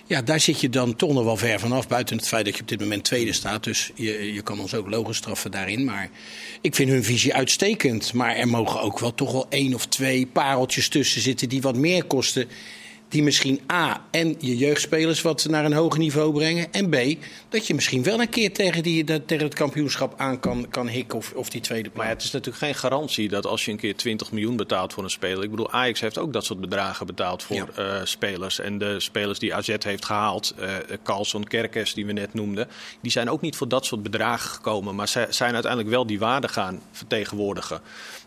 [0.06, 1.88] Ja, daar zit je dan toch nog wel ver vanaf.
[1.88, 3.64] Buiten het feit dat je op dit moment tweede staat.
[3.64, 5.84] Dus je, je kan ons ook logisch straffen daarin.
[5.84, 6.10] Maar
[6.60, 8.12] ik vind hun visie uitstekend.
[8.12, 11.76] Maar er mogen ook wel toch wel één of twee pareltjes tussen zitten die wat
[11.76, 12.48] meer kosten.
[13.10, 16.72] Die misschien A, en je jeugdspelers wat naar een hoger niveau brengen.
[16.72, 20.40] En B, dat je misschien wel een keer tegen, die, dat, tegen het kampioenschap aan
[20.40, 22.08] kan, kan hikken of, of die tweede Maar plaats.
[22.08, 25.04] ja, het is natuurlijk geen garantie dat als je een keer 20 miljoen betaalt voor
[25.04, 25.44] een speler.
[25.44, 28.58] Ik bedoel, Ajax heeft ook dat soort bedragen betaald voor eh, spelers.
[28.58, 30.68] En de spelers die AZ heeft gehaald, eh
[31.04, 32.68] Carlson, Kerkers die we net noemden,
[33.00, 34.94] die zijn ook niet voor dat soort bedragen gekomen.
[34.94, 37.80] Maar zij zijn uiteindelijk wel die waarde gaan vertegenwoordigen.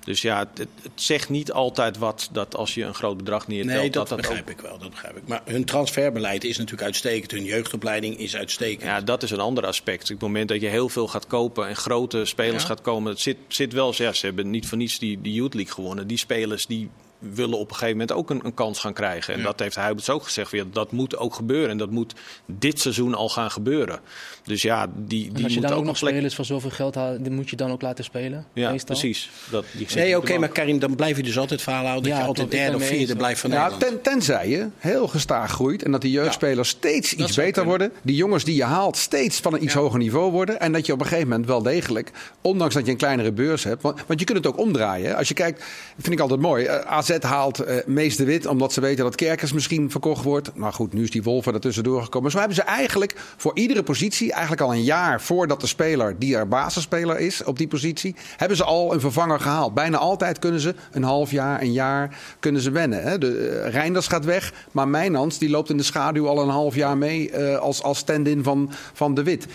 [0.05, 3.77] Dus ja, het, het zegt niet altijd wat dat als je een groot bedrag neertelt.
[3.79, 4.77] Nee, dat, dat begrijp ik wel.
[4.77, 5.27] Dat begrijp ik.
[5.27, 7.31] Maar hun transferbeleid is natuurlijk uitstekend.
[7.31, 8.81] Hun jeugdopleiding is uitstekend.
[8.81, 10.03] Ja, dat is een ander aspect.
[10.03, 12.67] Op het moment dat je heel veel gaat kopen en grote spelers Ja.
[12.67, 13.93] gaat komen, het zit, zit wel.
[13.95, 16.07] Ja, ze hebben niet voor niets die, die Youth League gewonnen.
[16.07, 16.89] Die spelers die
[17.33, 19.33] willen op een gegeven moment ook een, een kans gaan krijgen.
[19.33, 20.51] En dat heeft Huibers ook gezegd.
[20.51, 21.69] Ja, dat moet ook gebeuren.
[21.69, 22.13] En dat moet
[22.45, 23.99] dit seizoen al gaan gebeuren.
[24.43, 26.95] Dus ja, die, die als je dan ook ook nog plek- spelers van zoveel geld
[26.95, 28.45] haalt, die moet je dan ook laten spelen.
[28.53, 28.95] Ja, meestal.
[28.95, 29.29] precies.
[29.51, 32.19] Dat, die Nee, oké, maar Karim, dan blijf je dus altijd verhaal houden dat Ja,
[32.21, 34.03] je altijd derde of vierde blijft van Ja, Nederland.
[34.03, 37.69] ten, tenzij je heel gestaag groeit en dat die jeugdspelers steeds dat iets beter kunnen.
[37.69, 37.91] worden.
[38.01, 39.79] Die jongens die je haalt steeds van een iets Ja.
[39.79, 40.59] hoger niveau worden.
[40.59, 42.11] En dat je op een gegeven moment wel degelijk,
[42.41, 43.81] ondanks dat je een kleinere beurs hebt.
[43.81, 45.15] Want, want je kunt het ook omdraaien.
[45.15, 45.63] Als je kijkt,
[45.99, 46.65] vind ik altijd mooi.
[46.65, 46.85] eh,
[47.21, 50.55] Haalt eh Mees de Wit omdat ze weten dat Kerkers misschien verkocht wordt.
[50.55, 52.31] Maar goed, nu is die Wolf er tussendoor gekomen.
[52.31, 56.35] Zo hebben ze eigenlijk voor iedere positie, eigenlijk al een jaar voordat de speler die
[56.35, 59.73] er basisspeler is op die positie, hebben ze al een vervanger gehaald.
[59.73, 63.03] Bijna altijd kunnen ze een half jaar, een jaar kunnen ze wennen.
[63.03, 63.17] Hè.
[63.17, 66.75] De, eh, Reinders gaat weg, maar Mijnans die loopt in de schaduw al een half
[66.75, 69.47] jaar mee eh, als, als stand-in van, van de Wit.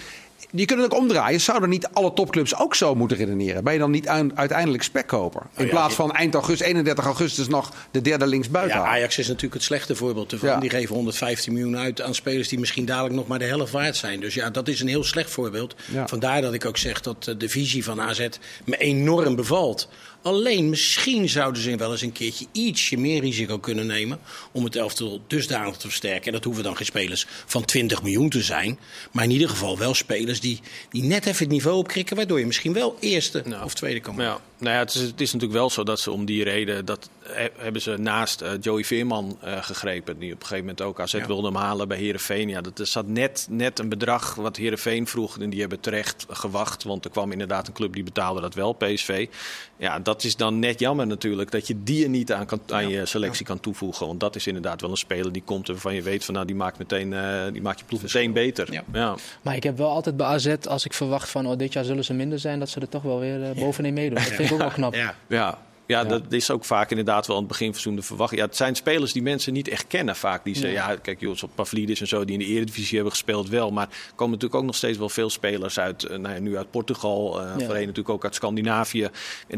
[0.51, 1.41] Je kunt het ook omdraaien.
[1.41, 3.65] Zouden niet alle topclubs ook zo moeten redeneren?
[3.65, 5.43] Ben je dan niet uiteindelijk spekkoper?
[5.57, 8.87] In ja, plaats van eind augustus, 31 augustus nog de derde linksbuiten Ja.
[8.87, 10.49] Ajax is natuurlijk het slechte voorbeeld ervan.
[10.49, 10.61] Ja.
[10.61, 13.97] Die geven 115 miljoen uit aan spelers die misschien dadelijk nog maar de helft waard
[13.97, 14.21] zijn.
[14.21, 15.75] Dus ja, dat is een heel slecht voorbeeld.
[15.93, 16.09] Ja.
[16.09, 18.29] Vandaar dat ik ook zeg dat eh, de visie van AZ
[18.65, 19.89] me enorm bevalt.
[20.23, 24.19] Alleen misschien zouden ze wel eens een keertje ietsje meer risico kunnen nemen
[24.53, 26.27] om het elftal dusdanig te versterken.
[26.27, 28.79] En dat hoeven dan geen spelers van 20 miljoen te zijn.
[29.13, 30.61] Maar in ieder geval wel spelers die,
[30.91, 32.17] die net even het niveau opkrikken.
[32.17, 34.33] Waardoor je misschien wel eerste Nou, of tweede kan worden.
[34.33, 36.85] Ja, nou ja, het is, het is natuurlijk wel zo dat ze om die reden...
[36.85, 40.19] dat he- hebben ze naast eh, Joey Veerman eh, gegrepen...
[40.19, 41.27] die op een gegeven moment ook AZ Ja.
[41.27, 42.49] wilde hem halen bij Herenveen.
[42.49, 45.39] Ja, dat er zat net, net een bedrag wat Herenveen vroeg...
[45.39, 46.83] en die hebben terecht gewacht.
[46.85, 49.27] Want er kwam inderdaad een club die betaalde dat wel, PSV.
[49.77, 51.51] Ja, dat is dan net jammer natuurlijk...
[51.51, 54.07] dat je die er niet aan, kan, aan je selectie kan toevoegen.
[54.07, 55.67] Want dat is inderdaad wel een speler die komt...
[55.67, 58.33] en waarvan je weet van nou, die maakt, meteen, eh, die maakt je ploeg meteen
[58.33, 58.73] beter.
[58.73, 58.85] Ja.
[58.93, 59.15] Ja.
[59.43, 62.05] Maar ik heb wel altijd bij AZ, als ik verwacht van oh, dit jaar zullen
[62.05, 64.15] ze minder zijn, dat ze er toch wel weer eh, bovenin meedoen.
[64.15, 64.95] Dat vind ik ook wel knap.
[64.95, 65.15] Ja.
[65.29, 68.41] Ja, Ja, dat is ook vaak inderdaad wel aan het begin van de verwachting.
[68.41, 70.45] Ja, het zijn spelers die mensen niet echt kennen vaak.
[70.45, 70.97] Die ze, ja.
[70.97, 73.71] kijk, Jos Pavlidis en zo, die in de Eredivisie hebben gespeeld wel.
[73.71, 76.57] Maar er komen natuurlijk ook nog steeds wel veel spelers uit, eh, nou ja, nu
[76.57, 77.41] uit Portugal.
[77.41, 77.65] Uh, ja.
[77.65, 79.09] Voorheen natuurlijk ook uit Scandinavië.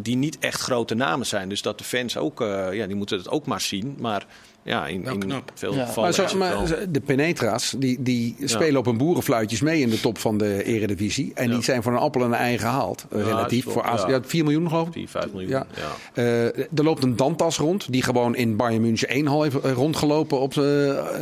[0.01, 1.49] Die niet echt grote namen zijn.
[1.49, 3.97] Dus dat de fans ook, uh, ja, die moeten het ook maar zien.
[3.99, 4.27] Maar
[4.63, 5.87] ja, in, in veel ja.
[5.87, 6.15] gevallen.
[6.17, 10.19] Maar, zo, maar de Penetra's, die, die spelen op een boerenfluitjes mee in de top
[10.19, 11.33] van de eredivisie.
[11.35, 13.65] En die zijn voor een appel en een ei gehaald, relatief.
[13.65, 14.21] Voor ja.
[14.25, 14.93] 4 miljoen geloof ik.
[14.93, 15.67] 4, 5 miljoen, ja.
[16.15, 20.41] Uh, er loopt een Dantas rond, die gewoon in Bayern München 1 hal heeft rondgelopen
[20.41, 20.53] op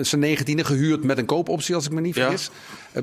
[0.01, 0.64] zijn negentiende.
[0.64, 2.51] Gehuurd met een koopoptie, als ik me niet vergis.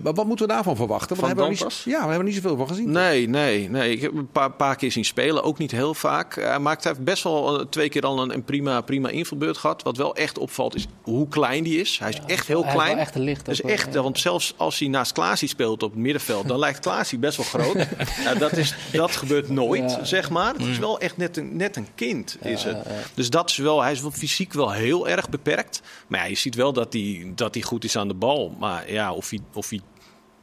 [0.04, 1.16] Uh, wat moeten we daarvan verwachten?
[1.16, 1.84] Van hebben Dantas?
[1.84, 2.92] We niet, ja, we hebben er niet zoveel van gezien.
[2.92, 3.92] Nee, nee, nee.
[3.92, 6.36] Ik heb een paar, paar keer zien spelen, ook niet heel vaak.
[6.36, 9.84] Hij maakt hij heeft best wel twee keer al een, een prima, prima invulbeurt gehad.
[9.84, 12.00] Wat wel echt opvalt is hoe klein die is.
[12.00, 12.98] Hij is ja, echt heel hij klein.
[12.98, 13.46] echt licht.
[13.46, 14.02] Dus echt, ja.
[14.02, 17.46] want zelfs als hij naast Klaasie speelt op het middenveld, dan lijkt Klaasie best wel
[17.46, 17.88] groot.
[18.26, 20.04] ja, dat, is, dat gebeurt nooit, ja.
[20.04, 20.54] zeg maar.
[20.54, 22.38] Het is wel echt net een, net een kind.
[22.42, 22.78] Is het.
[23.14, 25.82] Dus dat is wel, hij is wel fysiek wel heel erg beperkt.
[26.08, 28.56] Maar ja, je ziet wel dat hij, dat hij goed is aan de bal.
[28.60, 29.80] Maar ja, of hij, of hij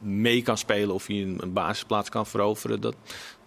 [0.03, 2.95] mee kan spelen, of hij een, een basisplaats kan veroveren, dat,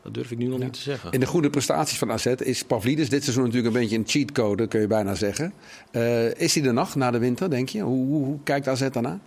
[0.03, 0.65] dat durf ik nu nog ja.
[0.65, 1.13] niet te zeggen.
[1.13, 4.67] In de goede prestaties van AZ is Pavlidis dit seizoen natuurlijk een beetje een cheatcode,
[4.67, 5.53] kun je bijna zeggen.
[5.93, 7.81] Uh, is hij er nog na de winter, denk je?
[7.81, 9.21] Hoe, hoe, hoe kijkt AZ daarna?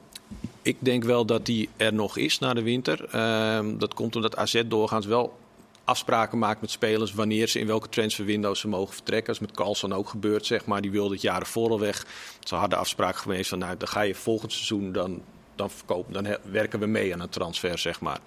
[0.62, 3.06] Ik denk wel dat hij er nog is na de winter.
[3.16, 5.38] Uh, dat komt omdat AZ doorgaans wel
[5.84, 9.34] afspraken maakt met spelers wanneer ze in welke transferwindow ze mogen vertrekken.
[9.34, 10.82] Dat is met Carlson ook gebeurd, zeg maar.
[10.82, 12.06] Die wilde het jaren voor al weg.
[12.40, 15.22] Ze hadden afspraak geweest van, nou, dan ga je volgend seizoen dan
[15.60, 18.20] dan verkopen, dan werken we mee aan een transfer, zeg maar.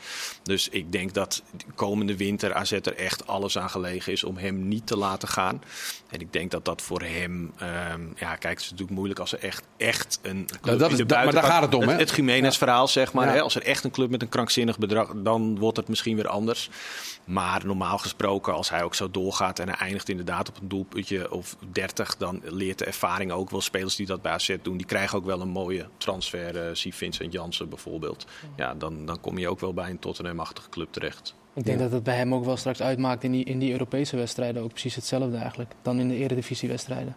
[0.43, 1.43] Dus ik denk dat
[1.75, 5.63] komende winter AZ er echt alles aan gelegen is om hem niet te laten gaan.
[6.11, 9.33] En ik denk dat dat voor hem, um, ja, kijk, het is natuurlijk moeilijk als
[9.33, 11.97] er echt, echt een club dat is, Maar daar gaat het om, het, hè?
[11.97, 13.27] Het Jiménez-verhaal, zeg maar.
[13.27, 13.33] Ja.
[13.33, 13.41] Hè?
[13.41, 16.71] Als er echt een club met een krankzinnig bedrag, dan wordt het misschien weer anders.
[17.25, 21.33] Maar normaal gesproken, als hij ook zo doorgaat en hij eindigt inderdaad op een doelpuntje
[21.33, 23.61] of 30, dan leert de ervaring ook wel.
[23.61, 26.57] Spelers die dat bij AZ doen, die krijgen ook wel een mooie transfer.
[26.57, 28.27] Uh, zie Vincent Jansen bijvoorbeeld.
[28.57, 31.35] Ja, dan, dan kom je ook wel bij een Tottenham-achtige club terecht.
[31.55, 31.85] Ik denk ja.
[31.85, 34.63] dat het bij hem ook wel straks uitmaakt in die, in die Europese wedstrijden.
[34.63, 35.73] Ook precies hetzelfde eigenlijk.
[35.83, 37.17] Dan in de Eredivisie-wedstrijden.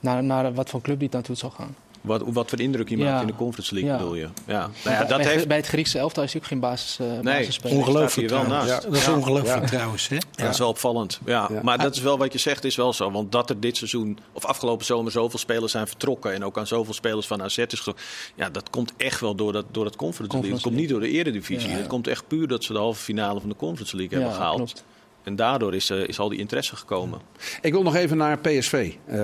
[0.00, 1.74] Naar, naar wat voor club die naartoe zal gaan.
[2.06, 3.98] Wat, wat voor indruk je maakt in de Conference League, ja.
[3.98, 4.28] bedoel je?
[4.46, 4.70] Ja.
[4.84, 5.48] Nou ja, dat bij, heeft...
[5.48, 7.76] bij het Griekse elftal is hij ook geen basis, uh, nee, basisspeler.
[7.76, 8.68] Ongelooflijk wel naast.
[8.68, 8.80] Ja.
[8.80, 10.08] Dat is ongelooflijk trouwens.
[10.08, 10.14] Hè?
[10.14, 10.20] Ja.
[10.36, 11.20] dat is wel opvallend.
[11.24, 11.50] Ja.
[11.62, 13.10] Maar dat is wel wat je zegt, is wel zo.
[13.10, 16.32] Want dat er dit seizoen, of afgelopen zomer, zoveel spelers zijn vertrokken...
[16.32, 17.86] en ook aan zoveel spelers van AZ is
[18.34, 20.54] Ja, dat komt echt wel door dat, door dat Conference League.
[20.54, 21.70] Het komt niet door de Eredivisie.
[21.70, 24.56] Het komt echt puur dat ze de halve finale van de Conference League hebben gehaald.
[24.56, 24.84] Klopt.
[25.26, 27.20] En daardoor is, uh, is al die interesse gekomen.
[27.60, 28.72] Ik wil nog even naar PSV,
[29.06, 29.14] uh,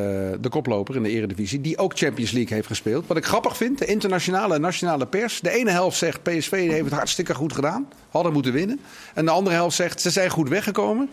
[0.41, 3.07] de koploper in de Eredivisie, die ook Champions League heeft gespeeld.
[3.07, 5.41] Wat ik grappig vind, de internationale en nationale pers.
[5.41, 8.81] De ene helft zegt PSV heeft het hartstikke goed gedaan, hadden moeten winnen.
[9.15, 11.11] En de andere helft zegt ze zijn goed weggekomen.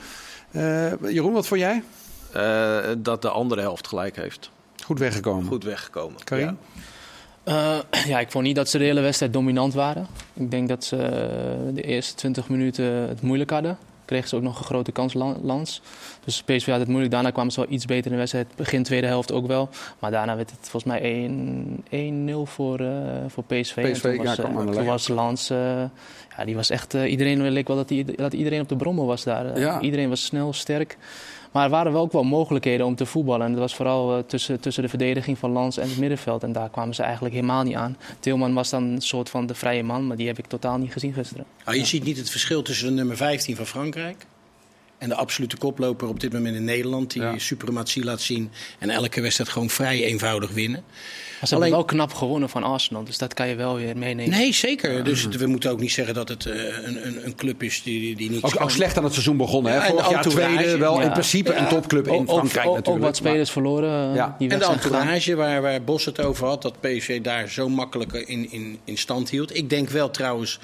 [0.52, 1.84] Uh, Jeroen, wat vond jij?
[2.98, 4.52] dat de andere helft gelijk heeft.
[4.86, 5.48] Goed weggekomen.
[5.48, 6.24] Goed weggekomen.
[6.24, 6.58] Karin?
[7.46, 7.84] Ja.
[7.94, 10.08] Uh, ja, ik vond niet dat ze de hele wedstrijd dominant waren.
[10.34, 10.98] Ik denk dat ze
[11.74, 13.78] de eerste 20 minuten het moeilijk hadden
[14.10, 15.82] kregen ze ook nog een grote kans Lans.
[16.24, 17.12] Dus PSV had het moeilijk.
[17.12, 18.47] Daarna kwamen ze wel iets beter in de wedstrijd.
[18.55, 19.70] Begin tweede helft ook wel.
[19.99, 21.30] Maar daarna werd het volgens mij
[21.91, 22.89] 1-0 voor, uh,
[23.28, 23.91] voor PSV.
[23.91, 25.51] PSV en toen was, ja, uh, toen was Lans...
[26.40, 26.94] Ja, die was echt...
[26.94, 29.60] iedereen leek wel dat, die, dat iedereen op de brommer was daar.
[29.60, 29.82] Ja.
[29.82, 30.98] Iedereen was snel, sterk.
[31.52, 33.46] Maar er waren wel ook wel mogelijkheden om te voetballen.
[33.46, 36.44] En dat was vooral uh, tussen, tussen de verdediging van Lans en het middenveld.
[36.44, 37.98] En daar kwamen ze eigenlijk helemaal niet aan.
[38.20, 40.92] Tilman was dan een soort van de vrije man, maar die heb ik totaal niet
[40.92, 41.46] gezien gisteren.
[41.64, 41.86] Ah, je ja.
[41.86, 44.26] ziet niet het verschil tussen de nummer 15 van Frankrijk
[45.00, 47.12] en de absolute koploper op dit moment in Nederland.
[47.12, 47.38] Die ja.
[47.38, 50.84] suprematie laat zien en elke wedstrijd gewoon vrij eenvoudig winnen.
[51.39, 51.72] Maar ze Alleen...
[51.72, 54.38] hebben wel knap gewonnen van Arsenal, dus dat kan je wel weer meenemen.
[54.38, 54.93] Nee, zeker.
[54.93, 55.04] Ja.
[55.04, 58.16] Dus we moeten ook niet zeggen dat het uh, een, een, een, club is die,
[58.16, 58.43] die niet...
[58.43, 59.74] Ook, ook slecht aan het seizoen begonnen.
[59.74, 59.89] Ja, hè?
[59.89, 61.06] Vorig jaar tweede, wel ja.
[61.06, 62.88] in principe een topclub in Frankrijk natuurlijk.
[62.88, 63.64] Ook wat spelers maar...
[63.64, 64.14] verloren.
[64.14, 64.36] Ja.
[64.38, 68.14] Die en de entourage waar, waar Bos het over had, dat PSV daar zo makkelijk
[68.14, 69.56] in, in, in stand hield.
[69.56, 70.60] Ik denk wel trouwens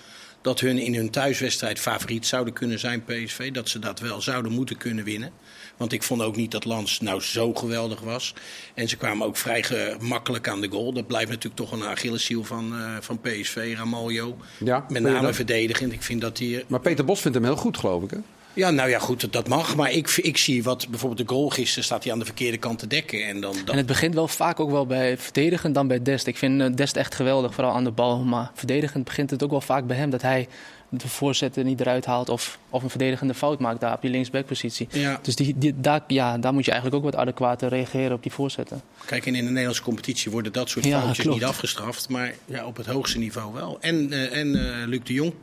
[0.46, 3.52] dat hun in hun thuiswedstrijd favoriet zouden kunnen zijn, PSV.
[3.52, 5.32] Dat ze dat wel zouden moeten kunnen winnen.
[5.78, 8.34] Want ik vond ook niet dat Lans nou zo geweldig was.
[8.74, 10.94] En ze kwamen ook vrij gemakkelijk aan de goal.
[10.94, 14.38] Dat blijft natuurlijk toch een Achilleshiel van, uh, van PSV, Ramaljo.
[14.58, 15.92] Ja, Met name verdedigend.
[15.92, 16.64] Ik vind dat die...
[16.68, 18.18] Maar Peter Bos vindt hem heel goed, geloof ik, hè?
[18.56, 19.76] Ja, nou ja, goed, dat mag.
[19.76, 22.80] Maar ik, ik zie wat bijvoorbeeld de goal gisteren staat hij aan de verkeerde kant
[22.80, 23.28] te dekken.
[23.28, 23.68] En, dan, dan...
[23.68, 26.28] en het begint wel vaak ook wel bij verdedigend dan bij Dest.
[26.28, 28.24] Ik vind Dest echt geweldig, vooral aan de bal.
[28.24, 30.48] Maar verdedigend begint het ook wel vaak bij hem dat hij
[30.90, 34.88] de voorzetten niet eruit haalt of, of een verdedigende fout maakt daar op die linksbackpositie.
[34.92, 35.20] Ja.
[35.22, 38.32] Dus die, die, daar, ja, daar moet je eigenlijk ook wat adequater reageren op die
[38.32, 38.82] voorzetten.
[39.06, 41.40] Kijk, en in de Nederlandse competitie worden dat soort Ja, foutjes klopt.
[41.40, 42.10] niet afgestraft.
[42.10, 43.78] Maar ja, op het hoogste niveau wel.
[43.82, 45.34] En, uh, en uh, Luc de Jong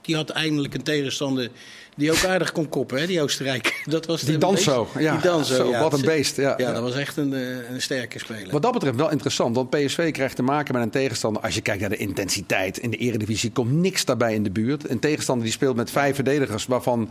[0.00, 1.50] Die had eindelijk een tegenstander
[1.96, 3.82] die ook aardig kon koppen, hè, die Oostenrijk.
[3.84, 4.64] Dat was Die de dans beest.
[4.64, 4.88] zo.
[4.98, 5.80] Ja, Die dans zo, ja.
[5.80, 6.36] wat een beest.
[6.36, 8.50] Ja, Ja, dat was echt een, eh, een sterke speler.
[8.50, 11.42] Wat dat betreft wel interessant, want PSV krijgt te maken met een tegenstander.
[11.42, 14.90] Als je kijkt naar de intensiteit in de Eredivisie, komt niks daarbij in de buurt.
[14.90, 17.10] Een tegenstander die speelt met vijf verdedigers, waarvan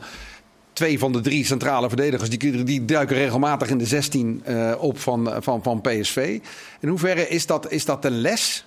[0.73, 4.99] twee van de drie centrale verdedigers die, die duiken regelmatig in de 16 eh, op
[4.99, 6.39] van, van, van PSV.
[6.79, 8.65] In hoeverre is dat, is dat een les?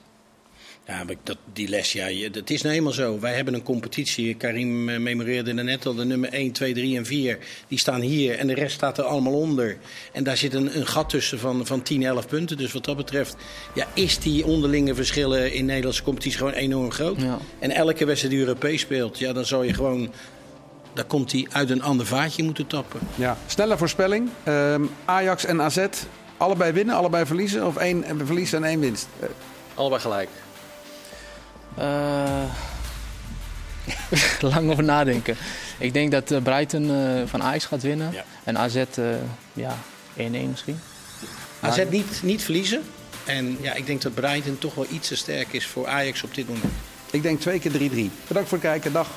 [0.87, 3.21] Ja, maar dat, die les, ja, je- dat is nou eenmaal zo.
[3.21, 4.35] Wij hebben een competitie.
[4.35, 5.95] Karim eh, memoreerde er net al.
[5.95, 7.39] De nummer 1, 2, 3 en 4.
[7.69, 9.77] Die staan hier en de rest staat er allemaal onder.
[10.13, 12.57] En daar zit een, een gat tussen van, van 10, 11 punten.
[12.57, 13.37] Dus wat dat betreft
[13.75, 17.21] ja, is die onderlinge verschillen in Nederlandse competitie gewoon enorm groot.
[17.21, 17.39] Ja.
[17.59, 20.13] En elke wedstrijd die Europees speelt, ja, dan zou je gewoon...
[20.95, 23.01] Dan komt hij uit een ander vaatje moeten tappen.
[23.15, 23.37] Ja.
[23.47, 24.29] Snelle voorspelling.
[24.45, 25.87] Ehm, Ajax en AZ,
[26.37, 27.67] allebei winnen, allebei verliezen?
[27.67, 29.07] Of één verlies en één winst?
[29.21, 29.29] Eh,
[29.75, 30.29] Allebei gelijk.
[31.75, 32.45] Eh,
[34.55, 35.37] lang over nadenken.
[35.79, 38.13] Ik denk dat eh, Brighton eh, van Ajax gaat winnen.
[38.13, 38.25] Ja.
[38.45, 39.05] En AZ, eh,
[39.53, 39.79] ja,
[40.17, 40.21] 1-1
[40.51, 40.81] misschien.
[41.61, 42.83] AZ niet, niet verliezen.
[43.25, 46.35] En ja, ik denk dat Brighton toch wel iets te sterk is voor Ajax op
[46.35, 46.73] dit moment.
[47.11, 47.75] ik denk twee keer 3-3.
[48.27, 48.93] Bedankt voor het kijken.
[48.93, 49.09] Dag.